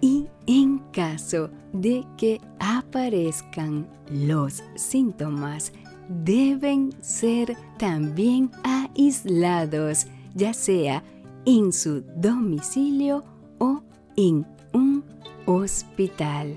Y 0.00 0.26
en 0.46 0.78
caso 0.92 1.50
de 1.72 2.04
que 2.16 2.40
aparezcan 2.58 3.86
los 4.10 4.62
síntomas, 4.74 5.72
deben 6.24 6.92
ser 7.00 7.56
también 7.78 8.50
aislados, 8.62 10.06
ya 10.34 10.54
sea 10.54 11.02
en 11.44 11.72
su 11.72 12.02
domicilio 12.16 13.24
o 13.58 13.82
en 14.16 14.46
un 14.72 15.04
hospital. 15.46 16.56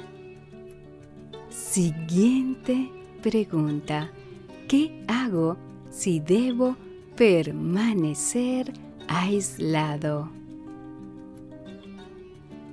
Siguiente 1.50 2.92
pregunta. 3.22 4.12
¿Qué 4.68 5.04
hago 5.08 5.58
si 5.90 6.20
debo 6.20 6.76
permanecer 7.16 8.74
aislado? 9.08 10.30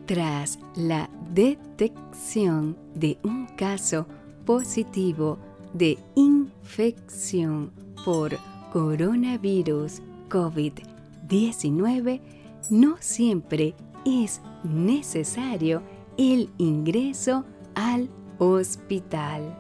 Tras 0.07 0.59
la 0.75 1.09
detección 1.33 2.77
de 2.95 3.19
un 3.23 3.47
caso 3.57 4.07
positivo 4.45 5.39
de 5.75 5.99
infección 6.15 7.73
por 8.05 8.39
coronavirus 8.73 10.03
COVID-19, 10.29 12.21
no 12.71 12.97
siempre 13.01 13.75
es 14.05 14.41
necesario 14.65 15.83
el 16.17 16.51
ingreso 16.59 17.45
al 17.75 18.09
hospital. 18.39 19.59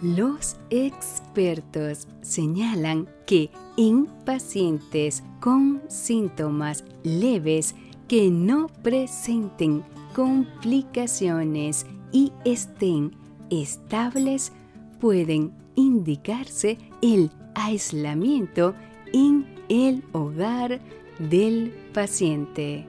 Los 0.00 0.56
expertos 0.70 2.06
señalan 2.22 3.08
que 3.26 3.50
en 3.76 4.06
pacientes 4.24 5.24
con 5.40 5.82
síntomas 5.88 6.84
leves 7.02 7.74
que 8.06 8.30
no 8.30 8.68
presenten 8.82 9.82
complicaciones 10.14 11.84
y 12.12 12.32
estén 12.44 13.12
estables, 13.50 14.52
pueden 15.00 15.52
indicarse 15.74 16.78
el 17.02 17.30
aislamiento 17.54 18.74
en 19.12 19.44
el 19.68 20.02
hogar 20.12 20.80
del 21.18 21.74
paciente. 21.92 22.86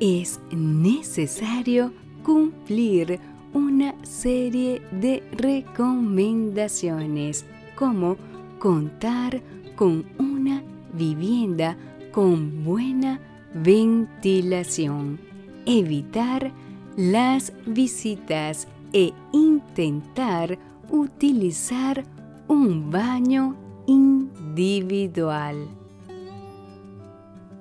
Es 0.00 0.40
necesario 0.50 1.92
cumplir 2.22 3.20
una 3.52 3.94
serie 4.04 4.80
de 4.90 5.22
recomendaciones 5.32 7.44
como 7.76 8.16
contar 8.58 9.42
con 9.76 10.06
una 10.18 10.64
vivienda 10.92 11.76
con 12.12 12.64
buena 12.64 13.20
ventilación, 13.54 15.18
evitar 15.66 16.52
las 16.96 17.52
visitas 17.66 18.68
e 18.92 19.12
intentar 19.32 20.58
utilizar 20.90 22.04
un 22.48 22.90
baño 22.90 23.56
individual. 23.86 25.68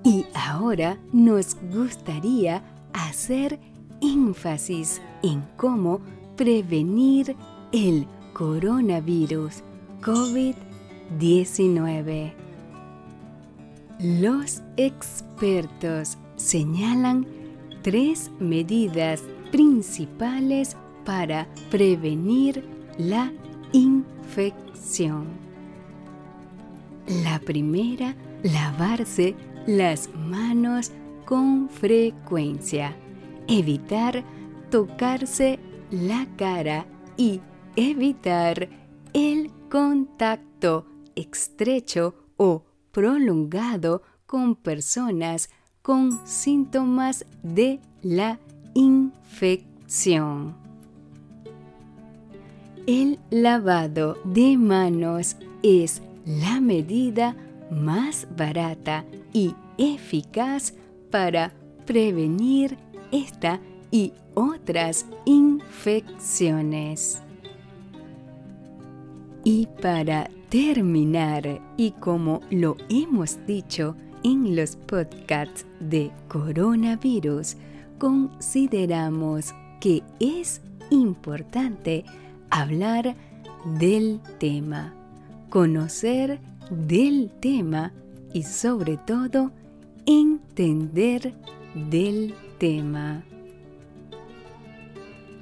Y 0.03 0.25
ahora 0.33 0.97
nos 1.13 1.55
gustaría 1.73 2.63
hacer 2.93 3.59
énfasis 4.01 4.99
en 5.21 5.43
cómo 5.57 6.01
prevenir 6.35 7.35
el 7.71 8.07
coronavirus 8.33 9.61
COVID-19. 10.01 12.33
Los 13.99 14.63
expertos 14.77 16.17
señalan 16.35 17.27
tres 17.83 18.31
medidas 18.39 19.21
principales 19.51 20.75
para 21.05 21.47
prevenir 21.69 22.63
la 22.97 23.31
infección. 23.71 25.27
La 27.23 27.39
primera, 27.39 28.15
lavarse 28.43 29.35
las 29.67 30.09
manos 30.15 30.91
con 31.25 31.69
frecuencia, 31.69 32.95
evitar 33.47 34.23
tocarse 34.69 35.59
la 35.91 36.27
cara 36.37 36.85
y 37.17 37.41
evitar 37.75 38.69
el 39.13 39.51
contacto 39.69 40.85
estrecho 41.15 42.15
o 42.37 42.63
prolongado 42.91 44.01
con 44.25 44.55
personas 44.55 45.49
con 45.81 46.25
síntomas 46.25 47.25
de 47.43 47.79
la 48.01 48.39
infección. 48.73 50.60
El 52.87 53.19
lavado 53.29 54.17
de 54.23 54.57
manos 54.57 55.35
es 55.61 56.01
la 56.25 56.59
medida 56.59 57.35
más 57.69 58.27
barata 58.35 59.05
y 59.33 59.53
eficaz 59.77 60.73
para 61.11 61.53
prevenir 61.85 62.77
esta 63.11 63.59
y 63.91 64.13
otras 64.33 65.05
infecciones. 65.25 67.21
Y 69.43 69.67
para 69.79 70.31
terminar, 70.49 71.61
y 71.77 71.91
como 71.91 72.41
lo 72.49 72.77
hemos 72.89 73.37
dicho 73.45 73.95
en 74.23 74.55
los 74.55 74.75
podcasts 74.75 75.67
de 75.79 76.11
coronavirus, 76.27 77.57
consideramos 77.99 79.53
que 79.79 80.01
es 80.19 80.61
importante 80.89 82.05
hablar 82.51 83.15
del 83.65 84.19
tema, 84.37 84.93
conocer 85.49 86.39
del 86.69 87.31
tema 87.39 87.91
y 88.33 88.43
sobre 88.43 88.97
todo 88.97 89.51
entender 90.05 91.33
del 91.89 92.35
tema. 92.57 93.23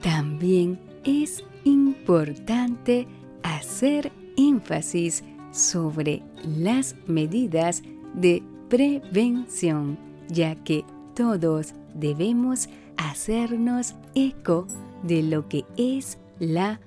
También 0.01 0.79
es 1.03 1.43
importante 1.65 3.07
hacer 3.43 4.11
énfasis 4.37 5.23
sobre 5.51 6.21
las 6.43 6.95
medidas 7.07 7.83
de 8.13 8.41
prevención, 8.69 9.97
ya 10.29 10.55
que 10.55 10.85
todos 11.15 11.73
debemos 11.93 12.69
hacernos 12.97 13.95
eco 14.15 14.67
de 15.03 15.23
lo 15.23 15.47
que 15.47 15.65
es 15.77 16.17
la 16.39 16.79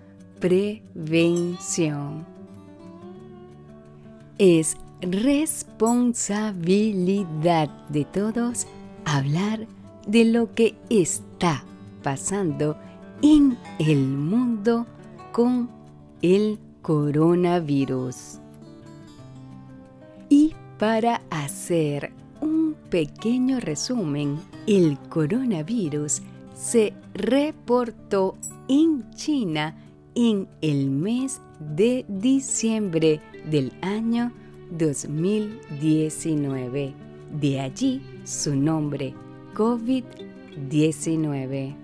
prevención. 0.43 2.27
Es 4.39 4.77
responsabilidad 5.01 7.69
de 7.89 8.05
todos 8.05 8.67
hablar 9.05 9.69
de 10.05 10.25
lo 10.25 10.53
que 10.53 10.75
está 10.91 11.63
pasando 12.03 12.77
en 13.23 13.57
el 13.79 14.05
mundo 14.05 14.85
con 15.31 15.71
el 16.23 16.59
coronavirus. 16.83 18.41
Y 20.29 20.57
para 20.77 21.23
hacer 21.31 22.11
un 22.41 22.75
pequeño 22.91 23.61
resumen, 23.61 24.41
el 24.67 24.99
coronavirus 25.09 26.21
se 26.57 26.93
reportó 27.15 28.35
en 28.69 29.09
China 29.15 29.77
en 30.15 30.47
el 30.61 30.91
mes 30.91 31.41
de 31.59 32.05
diciembre 32.09 33.21
del 33.51 33.73
año 33.81 34.31
2019. 34.71 36.95
De 37.41 37.61
allí 37.61 38.03
su 38.25 38.55
nombre, 38.55 39.15
COVID-19. 39.55 41.75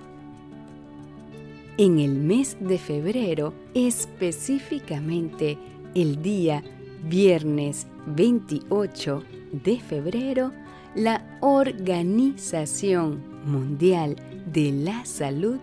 En 1.78 1.98
el 2.00 2.16
mes 2.16 2.58
de 2.60 2.76
febrero, 2.78 3.54
específicamente 3.74 5.56
el 5.94 6.20
día 6.22 6.62
viernes 7.08 7.86
28 8.06 9.22
de 9.64 9.78
febrero, 9.78 10.52
la 10.94 11.38
Organización 11.40 13.22
Mundial 13.46 14.16
de 14.52 14.72
la 14.72 15.04
Salud 15.04 15.58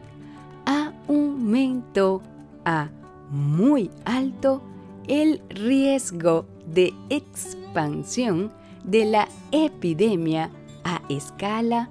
aumentó 0.66 2.22
a 2.66 2.90
muy 3.30 3.90
alto 4.04 4.62
el 5.08 5.42
riesgo 5.50 6.46
de 6.66 6.94
expansión 7.10 8.52
de 8.84 9.06
la 9.06 9.28
epidemia 9.52 10.52
a 10.84 11.02
escala 11.10 11.90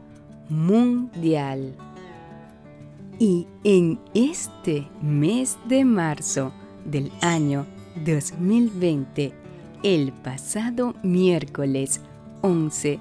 mundial. 0.49 1.75
Y 3.18 3.47
en 3.62 3.99
este 4.12 4.89
mes 5.01 5.59
de 5.68 5.85
marzo 5.85 6.53
del 6.85 7.11
año 7.22 7.66
2020, 8.05 9.33
el 9.83 10.12
pasado 10.12 10.95
miércoles 11.03 12.01
11 12.43 12.99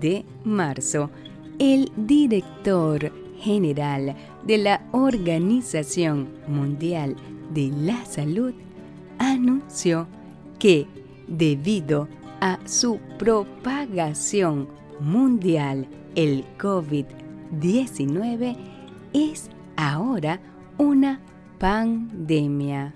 de 0.00 0.24
marzo, 0.44 1.10
el 1.58 1.92
director 1.96 3.12
general 3.40 4.16
de 4.44 4.58
la 4.58 4.86
Organización 4.92 6.28
Mundial 6.46 7.16
de 7.52 7.70
la 7.70 8.04
Salud 8.04 8.52
anunció 9.18 10.06
que 10.58 10.86
debido 11.28 12.08
a 12.40 12.58
su 12.66 12.98
propagación 13.18 14.68
mundial, 15.00 15.86
el 16.14 16.44
COVID-19 16.58 18.56
es 19.12 19.50
ahora 19.76 20.40
una 20.78 21.20
pandemia. 21.58 22.94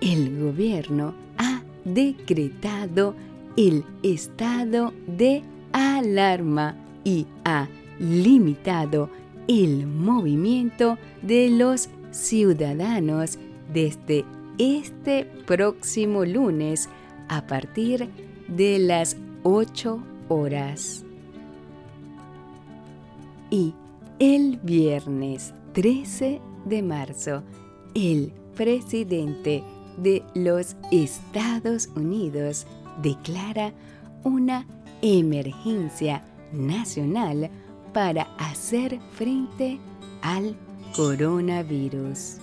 El 0.00 0.40
gobierno 0.40 1.14
ha 1.38 1.62
decretado 1.84 3.14
el 3.56 3.84
estado 4.02 4.92
de 5.06 5.42
alarma 5.72 6.76
y 7.04 7.26
ha 7.44 7.68
limitado 7.98 9.10
el 9.46 9.86
movimiento 9.86 10.98
de 11.22 11.50
los 11.50 11.88
ciudadanos 12.10 13.38
desde 13.72 14.24
este 14.58 15.24
próximo 15.46 16.24
lunes 16.24 16.88
a 17.28 17.46
partir 17.46 18.08
de 18.48 18.78
las 18.78 19.16
8 19.42 20.02
horas. 20.28 21.04
Y 23.50 23.74
el 24.18 24.58
viernes 24.62 25.54
13 25.72 26.40
de 26.64 26.82
marzo, 26.82 27.42
el 27.94 28.32
presidente 28.54 29.62
de 29.96 30.22
los 30.34 30.76
Estados 30.90 31.88
Unidos 31.94 32.66
declara 33.02 33.72
una 34.22 34.66
emergencia 35.02 36.24
nacional 36.52 37.50
para 37.92 38.22
hacer 38.38 38.98
frente 39.12 39.78
al 40.22 40.56
coronavirus. 40.96 42.38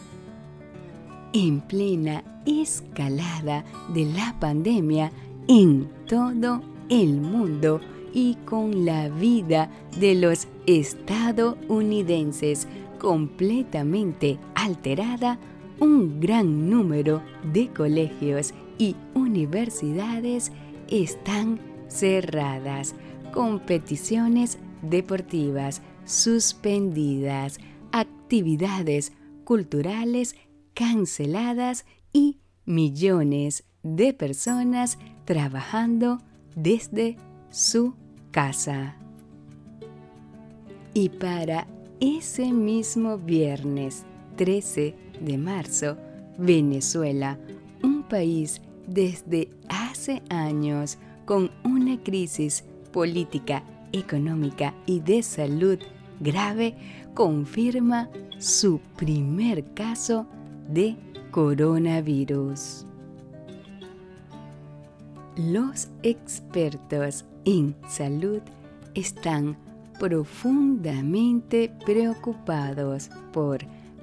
En 1.33 1.61
plena 1.61 2.23
escalada 2.45 3.63
de 3.93 4.05
la 4.05 4.35
pandemia 4.39 5.11
en 5.47 5.89
todo 6.07 6.61
el 6.89 7.21
mundo 7.21 7.79
y 8.13 8.35
con 8.45 8.85
la 8.85 9.07
vida 9.07 9.71
de 9.97 10.15
los 10.15 10.47
estadounidenses 10.65 12.67
completamente 12.99 14.37
alterada, 14.55 15.39
un 15.79 16.19
gran 16.19 16.69
número 16.69 17.21
de 17.53 17.69
colegios 17.69 18.53
y 18.77 18.97
universidades 19.13 20.51
están 20.89 21.61
cerradas, 21.87 22.93
competiciones 23.33 24.57
deportivas 24.81 25.81
suspendidas, 26.03 27.57
actividades 27.91 29.13
culturales 29.45 30.35
canceladas 30.73 31.85
y 32.13 32.39
millones 32.65 33.63
de 33.83 34.13
personas 34.13 34.97
trabajando 35.25 36.19
desde 36.55 37.17
su 37.49 37.95
casa. 38.31 38.95
Y 40.93 41.09
para 41.09 41.67
ese 41.99 42.51
mismo 42.51 43.17
viernes 43.17 44.03
13 44.35 44.95
de 45.21 45.37
marzo, 45.37 45.97
Venezuela, 46.37 47.39
un 47.83 48.03
país 48.03 48.61
desde 48.87 49.49
hace 49.69 50.21
años 50.29 50.97
con 51.25 51.51
una 51.63 52.01
crisis 52.01 52.63
política, 52.91 53.63
económica 53.93 54.73
y 54.85 54.99
de 54.99 55.23
salud 55.23 55.79
grave, 56.19 56.75
confirma 57.13 58.09
su 58.37 58.79
primer 58.97 59.73
caso 59.73 60.27
de 60.73 60.95
coronavirus. 61.31 62.85
Los 65.37 65.87
expertos 66.03 67.25
en 67.45 67.75
salud 67.87 68.41
están 68.93 69.57
profundamente 69.99 71.71
preocupados 71.85 73.09
por 73.31 73.59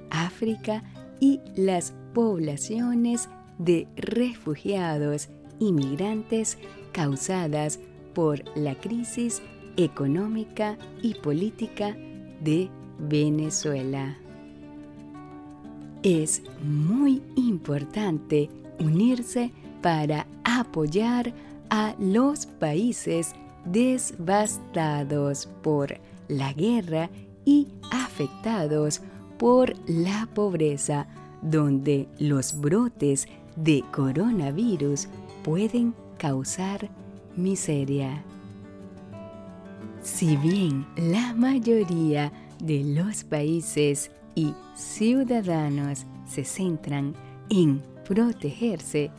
África 0.09 0.83
y 1.19 1.39
las 1.55 1.93
poblaciones 2.13 3.29
de 3.57 3.87
refugiados 3.95 5.29
inmigrantes 5.59 6.57
causadas 6.93 7.79
por 8.13 8.41
la 8.57 8.75
crisis 8.75 9.41
económica 9.77 10.77
y 11.01 11.13
política 11.15 11.95
de 12.41 12.69
Venezuela. 12.97 14.17
Es 16.03 16.41
muy 16.63 17.21
importante 17.35 18.49
unirse 18.79 19.51
para 19.81 20.25
apoyar 20.45 21.33
a 21.69 21.93
los 21.99 22.45
países 22.45 23.33
devastados 23.65 25.47
por 25.61 25.99
la 26.29 26.53
guerra 26.53 27.09
y 27.43 27.67
afectados 27.91 29.01
por 29.37 29.73
la 29.89 30.27
pobreza, 30.33 31.07
donde 31.41 32.07
los 32.17 32.59
brotes 32.59 33.27
de 33.57 33.83
coronavirus 33.91 35.09
pueden 35.43 35.93
causar 36.17 36.89
miseria. 37.35 38.23
Si 40.01 40.37
bien 40.37 40.85
la 40.95 41.33
mayoría 41.33 42.31
de 42.63 42.83
los 42.83 43.23
países 43.25 44.11
y 44.39 44.55
ciudadanos 44.73 46.05
se 46.25 46.45
centran 46.45 47.13
en 47.49 47.83
protegerse, 48.07 49.11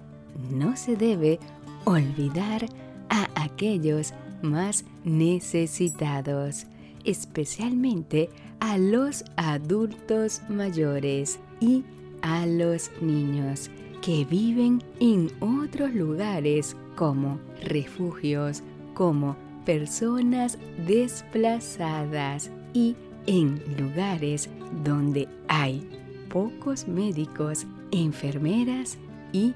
no 0.50 0.78
se 0.78 0.96
debe 0.96 1.38
olvidar 1.84 2.64
a 3.10 3.28
aquellos 3.34 4.14
más 4.40 4.86
necesitados, 5.04 6.64
especialmente 7.04 8.30
a 8.60 8.78
los 8.78 9.22
adultos 9.36 10.40
mayores 10.48 11.38
y 11.60 11.84
a 12.22 12.46
los 12.46 12.90
niños 13.02 13.70
que 14.00 14.24
viven 14.24 14.82
en 15.00 15.30
otros 15.40 15.94
lugares 15.94 16.74
como 16.96 17.38
refugios, 17.62 18.62
como 18.94 19.36
personas 19.66 20.56
desplazadas 20.86 22.50
y 22.72 22.96
en 23.26 23.62
lugares 23.76 24.48
donde 24.84 25.28
hay 25.48 25.88
pocos 26.28 26.86
médicos, 26.86 27.66
enfermeras 27.90 28.96
y 29.32 29.54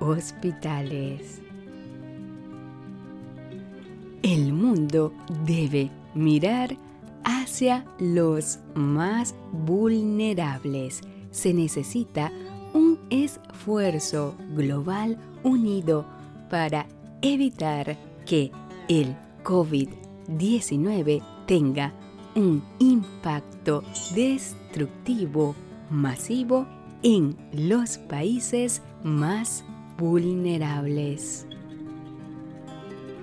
hospitales. 0.00 1.40
El 4.22 4.52
mundo 4.52 5.12
debe 5.44 5.90
mirar 6.14 6.76
hacia 7.24 7.84
los 7.98 8.60
más 8.74 9.34
vulnerables. 9.52 11.00
Se 11.30 11.52
necesita 11.52 12.30
un 12.72 12.98
esfuerzo 13.10 14.36
global 14.54 15.18
unido 15.42 16.06
para 16.48 16.86
evitar 17.20 17.96
que 18.26 18.52
el 18.88 19.16
COVID-19 19.44 21.22
tenga 21.46 21.92
un 22.34 22.62
impacto 22.78 23.82
destructivo 24.14 25.54
masivo 25.90 26.66
en 27.02 27.36
los 27.52 27.98
países 27.98 28.80
más 29.02 29.64
vulnerables. 29.98 31.46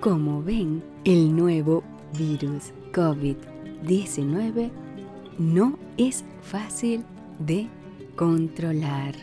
Como 0.00 0.42
ven, 0.42 0.82
el 1.04 1.34
nuevo 1.34 1.82
virus 2.16 2.72
COVID-19 2.92 4.70
no 5.38 5.78
es 5.96 6.24
fácil 6.42 7.04
de 7.38 7.66
controlar. 8.16 9.14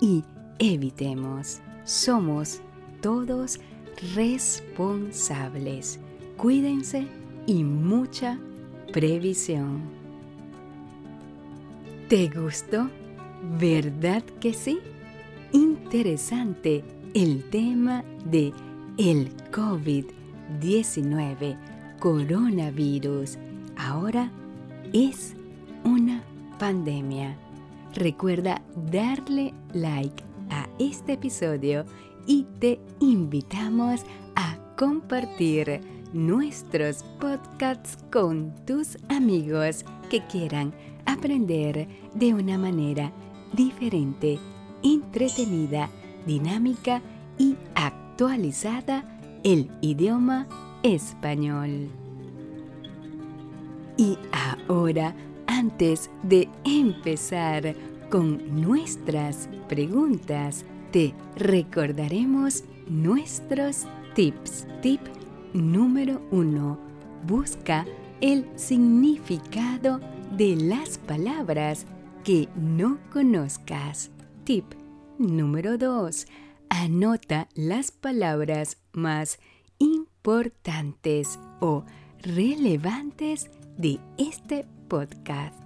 y 0.00 0.24
evitemos. 0.58 1.60
Somos 1.84 2.60
todos 3.00 3.58
responsables. 4.14 5.98
Cuídense 6.36 7.06
y 7.46 7.64
mucha 7.64 8.38
previsión. 8.92 9.80
¿Te 12.08 12.28
gustó? 12.28 12.90
¿Verdad 13.42 14.22
que 14.40 14.54
sí? 14.54 14.78
Interesante 15.50 16.84
el 17.12 17.42
tema 17.50 18.04
de 18.24 18.52
el 18.98 19.34
COVID-19, 19.50 21.56
coronavirus. 21.98 23.36
Ahora 23.76 24.30
es 24.92 25.34
una 25.84 26.22
pandemia. 26.60 27.36
Recuerda 27.94 28.62
darle 28.92 29.52
like 29.72 30.22
a 30.50 30.68
este 30.78 31.14
episodio 31.14 31.84
y 32.28 32.46
te 32.60 32.78
invitamos 33.00 34.02
a 34.36 34.56
compartir 34.76 35.80
nuestros 36.12 37.02
podcasts 37.18 37.98
con 38.12 38.54
tus 38.66 38.96
amigos 39.08 39.84
que 40.08 40.24
quieran 40.28 40.72
aprender 41.06 41.88
de 42.14 42.34
una 42.34 42.56
manera 42.56 43.12
diferente, 43.52 44.38
entretenida, 44.82 45.88
dinámica 46.26 47.02
y 47.38 47.56
actualizada 47.74 49.18
el 49.44 49.70
idioma 49.80 50.46
español. 50.82 51.88
Y 53.96 54.18
ahora, 54.68 55.14
antes 55.46 56.10
de 56.22 56.48
empezar 56.64 57.74
con 58.10 58.60
nuestras 58.60 59.48
preguntas, 59.68 60.64
te 60.90 61.14
recordaremos 61.36 62.64
nuestros 62.88 63.86
tips. 64.14 64.66
Tip 64.82 65.00
número 65.52 66.20
1. 66.30 66.78
Busca 67.26 67.86
el 68.20 68.46
significado 68.56 70.00
de 70.36 70.56
las 70.56 70.98
palabras 70.98 71.86
que 72.24 72.48
no 72.54 72.98
conozcas. 73.12 74.10
Tip 74.44 74.64
número 75.18 75.76
2. 75.76 76.26
Anota 76.68 77.48
las 77.54 77.90
palabras 77.90 78.78
más 78.92 79.38
importantes 79.78 81.38
o 81.60 81.84
relevantes 82.20 83.50
de 83.76 83.98
este 84.18 84.64
podcast. 84.88 85.56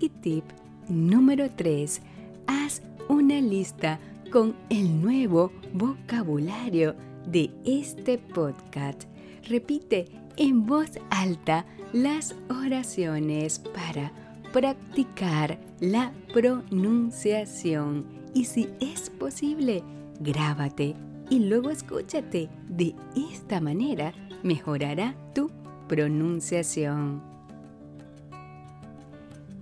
Y 0.00 0.08
tip 0.08 0.44
número 0.88 1.48
3. 1.50 2.02
Haz 2.46 2.82
una 3.08 3.40
lista 3.40 4.00
con 4.32 4.56
el 4.70 5.00
nuevo 5.00 5.52
vocabulario 5.72 6.96
de 7.26 7.50
este 7.64 8.18
podcast. 8.18 9.04
Repite 9.44 10.06
en 10.36 10.66
voz 10.66 10.90
alta 11.10 11.64
las 11.92 12.34
oraciones 12.48 13.60
para 13.60 14.23
practicar 14.54 15.58
la 15.80 16.14
pronunciación 16.32 18.06
y 18.34 18.44
si 18.44 18.68
es 18.78 19.10
posible, 19.10 19.82
grábate 20.20 20.94
y 21.28 21.40
luego 21.40 21.70
escúchate. 21.70 22.48
De 22.68 22.94
esta 23.32 23.60
manera 23.60 24.14
mejorará 24.44 25.16
tu 25.34 25.50
pronunciación. 25.88 27.20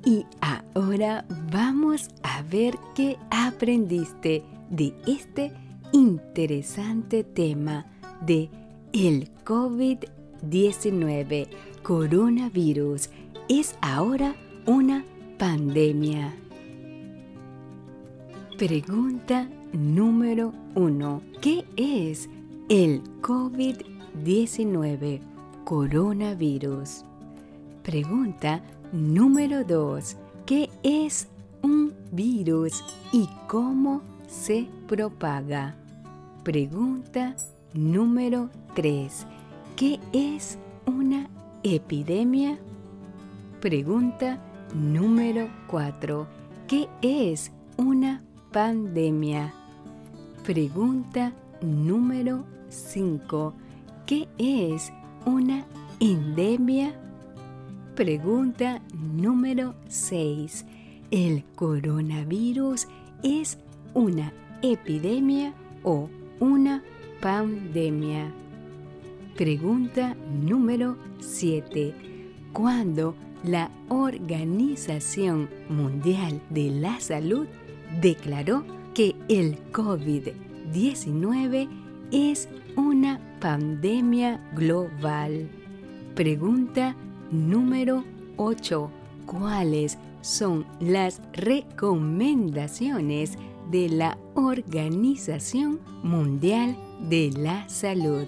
Y 0.05 0.27
ahora 0.75 1.25
vamos 1.51 2.11
a 2.23 2.43
ver 2.43 2.75
qué 2.95 3.17
aprendiste 3.31 4.43
de 4.69 4.95
este 5.07 5.55
interesante 5.93 7.25
tema 7.25 7.87
de 8.21 8.51
el 8.93 9.31
COVID-19, 9.45 11.49
coronavirus, 11.83 13.09
es 13.49 13.75
ahora 13.81 14.37
una 14.67 15.05
pandemia. 15.39 16.33
Pregunta 18.57 19.49
número 19.73 20.53
1. 20.77 21.23
¿Qué 21.41 21.65
es 21.77 22.29
el 22.69 23.03
COVID-19, 23.23 25.21
coronavirus? 25.65 27.05
Pregunta 27.83 28.63
número 28.93 29.65
2. 29.65 30.17
¿Qué 30.47 30.71
es 30.85 31.27
un 31.63 31.93
virus 32.13 32.85
y 33.13 33.29
cómo 33.49 34.03
se 34.29 34.69
propaga? 34.87 35.75
Pregunta 36.45 37.35
número 37.75 38.49
3. 38.75 39.27
¿Qué 39.75 39.99
es 40.13 40.57
una 40.87 41.29
epidemia? 41.65 42.59
Pregunta 43.61 44.41
número 44.75 45.49
4. 45.67 46.27
¿Qué 46.67 46.89
es 47.03 47.53
una 47.77 48.23
pandemia? 48.53 49.53
Pregunta 50.45 51.33
número 51.61 52.45
5. 52.69 53.55
¿Qué 54.07 54.29
es 54.39 54.93
una 55.27 55.65
endemia? 56.01 56.95
Pregunta 57.95 58.81
número 58.95 59.75
6. 59.89 60.65
¿El 61.11 61.45
coronavirus 61.55 62.89
es 63.23 63.59
una 63.95 64.33
epidemia 64.63 65.53
o 65.83 66.09
una 66.41 66.83
pandemia? 67.21 68.33
Pregunta 69.37 70.17
número 70.43 70.97
7. 71.21 71.95
¿Cuándo 72.53 73.15
la 73.45 73.71
Organización 73.89 75.49
Mundial 75.69 76.41
de 76.51 76.71
la 76.71 77.01
Salud 77.01 77.47
declaró 78.01 78.65
que 78.95 79.17
el 79.29 79.59
COVID-19 79.73 81.69
es 82.13 82.49
una 82.77 83.21
pandemia 83.41 84.41
global? 84.55 85.49
Pregunta 86.15 86.95
número 87.31 88.05
8. 88.37 88.91
¿Cuáles 89.27 89.99
son 90.21 90.65
las 90.81 91.21
recomendaciones 91.33 93.39
de 93.71 93.89
la 93.89 94.19
Organización 94.35 95.81
Mundial 96.03 96.77
de 97.09 97.33
la 97.37 97.69
Salud? 97.69 98.27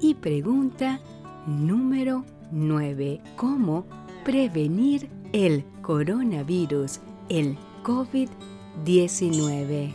Y 0.00 0.14
pregunta 0.14 1.00
número 1.46 2.24
9. 2.50 3.20
¿Cómo 3.36 3.86
prevenir 4.24 5.08
el 5.32 5.64
coronavirus, 5.82 6.98
el 7.28 7.56
COVID-19? 7.82 9.92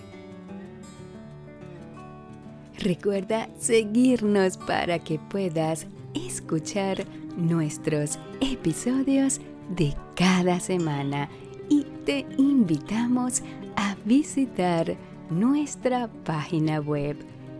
Recuerda 2.78 3.50
seguirnos 3.60 4.58
para 4.58 5.00
que 5.00 5.18
puedas 5.20 5.88
escuchar 6.14 7.06
nuestros 7.36 8.20
episodios 8.40 9.42
de 9.76 9.96
cada 10.16 10.60
semana 10.60 11.28
y 11.68 11.86
te 12.06 12.28
invitamos 12.38 13.42
a 13.76 13.96
visitar 14.06 14.96
nuestra 15.30 16.08
página 16.24 16.80
web 16.80 17.18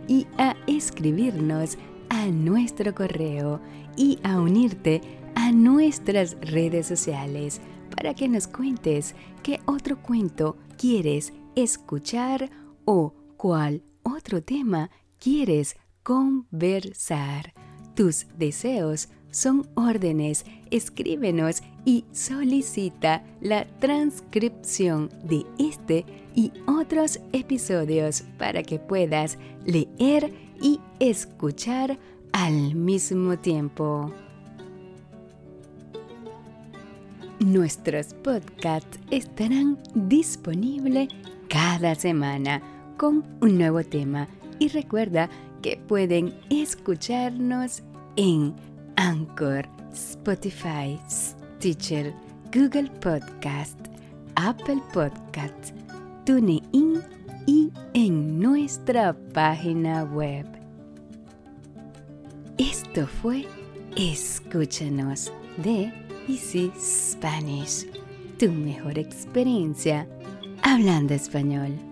y 0.08 0.26
a 0.38 0.56
escribirnos 0.66 1.76
a 2.08 2.24
nuestro 2.26 2.94
correo 2.94 3.60
y 3.96 4.18
a 4.22 4.40
unirte 4.40 5.19
a 5.40 5.52
nuestras 5.52 6.36
redes 6.42 6.86
sociales 6.86 7.62
para 7.96 8.12
que 8.12 8.28
nos 8.28 8.46
cuentes 8.46 9.14
qué 9.42 9.58
otro 9.64 9.96
cuento 10.02 10.58
quieres 10.76 11.32
escuchar 11.56 12.50
o 12.84 13.14
cuál 13.38 13.82
otro 14.02 14.42
tema 14.42 14.90
quieres 15.18 15.76
conversar. 16.02 17.54
Tus 17.96 18.26
deseos 18.36 19.08
son 19.30 19.66
órdenes. 19.76 20.44
Escríbenos 20.70 21.62
y 21.86 22.04
solicita 22.12 23.24
la 23.40 23.66
transcripción 23.78 25.08
de 25.24 25.46
este 25.58 26.04
y 26.34 26.52
otros 26.66 27.18
episodios 27.32 28.24
para 28.38 28.62
que 28.62 28.78
puedas 28.78 29.38
leer 29.64 30.34
y 30.60 30.80
escuchar 30.98 31.98
al 32.32 32.74
mismo 32.74 33.38
tiempo. 33.38 34.12
Nuestros 37.40 38.12
podcasts 38.12 39.00
estarán 39.10 39.78
disponibles 39.94 41.08
cada 41.48 41.94
semana 41.94 42.60
con 42.98 43.24
un 43.40 43.56
nuevo 43.56 43.82
tema 43.82 44.28
y 44.58 44.68
recuerda 44.68 45.30
que 45.62 45.78
pueden 45.88 46.34
escucharnos 46.50 47.82
en 48.16 48.54
Anchor, 48.96 49.66
Spotify, 49.90 51.00
Stitcher, 51.08 52.12
Google 52.52 52.90
Podcast, 53.00 53.78
Apple 54.34 54.82
Podcast, 54.92 55.74
TuneIn 56.26 57.02
y 57.46 57.72
en 57.94 58.38
nuestra 58.38 59.14
página 59.32 60.04
web. 60.04 60.44
Esto 62.58 63.06
fue 63.06 63.46
Escúchanos 63.96 65.32
de 65.56 65.90
Easy 66.30 66.70
Spanish, 66.78 67.86
tu 68.38 68.52
mejor 68.52 69.00
experiencia 69.00 70.06
hablando 70.62 71.12
español. 71.12 71.89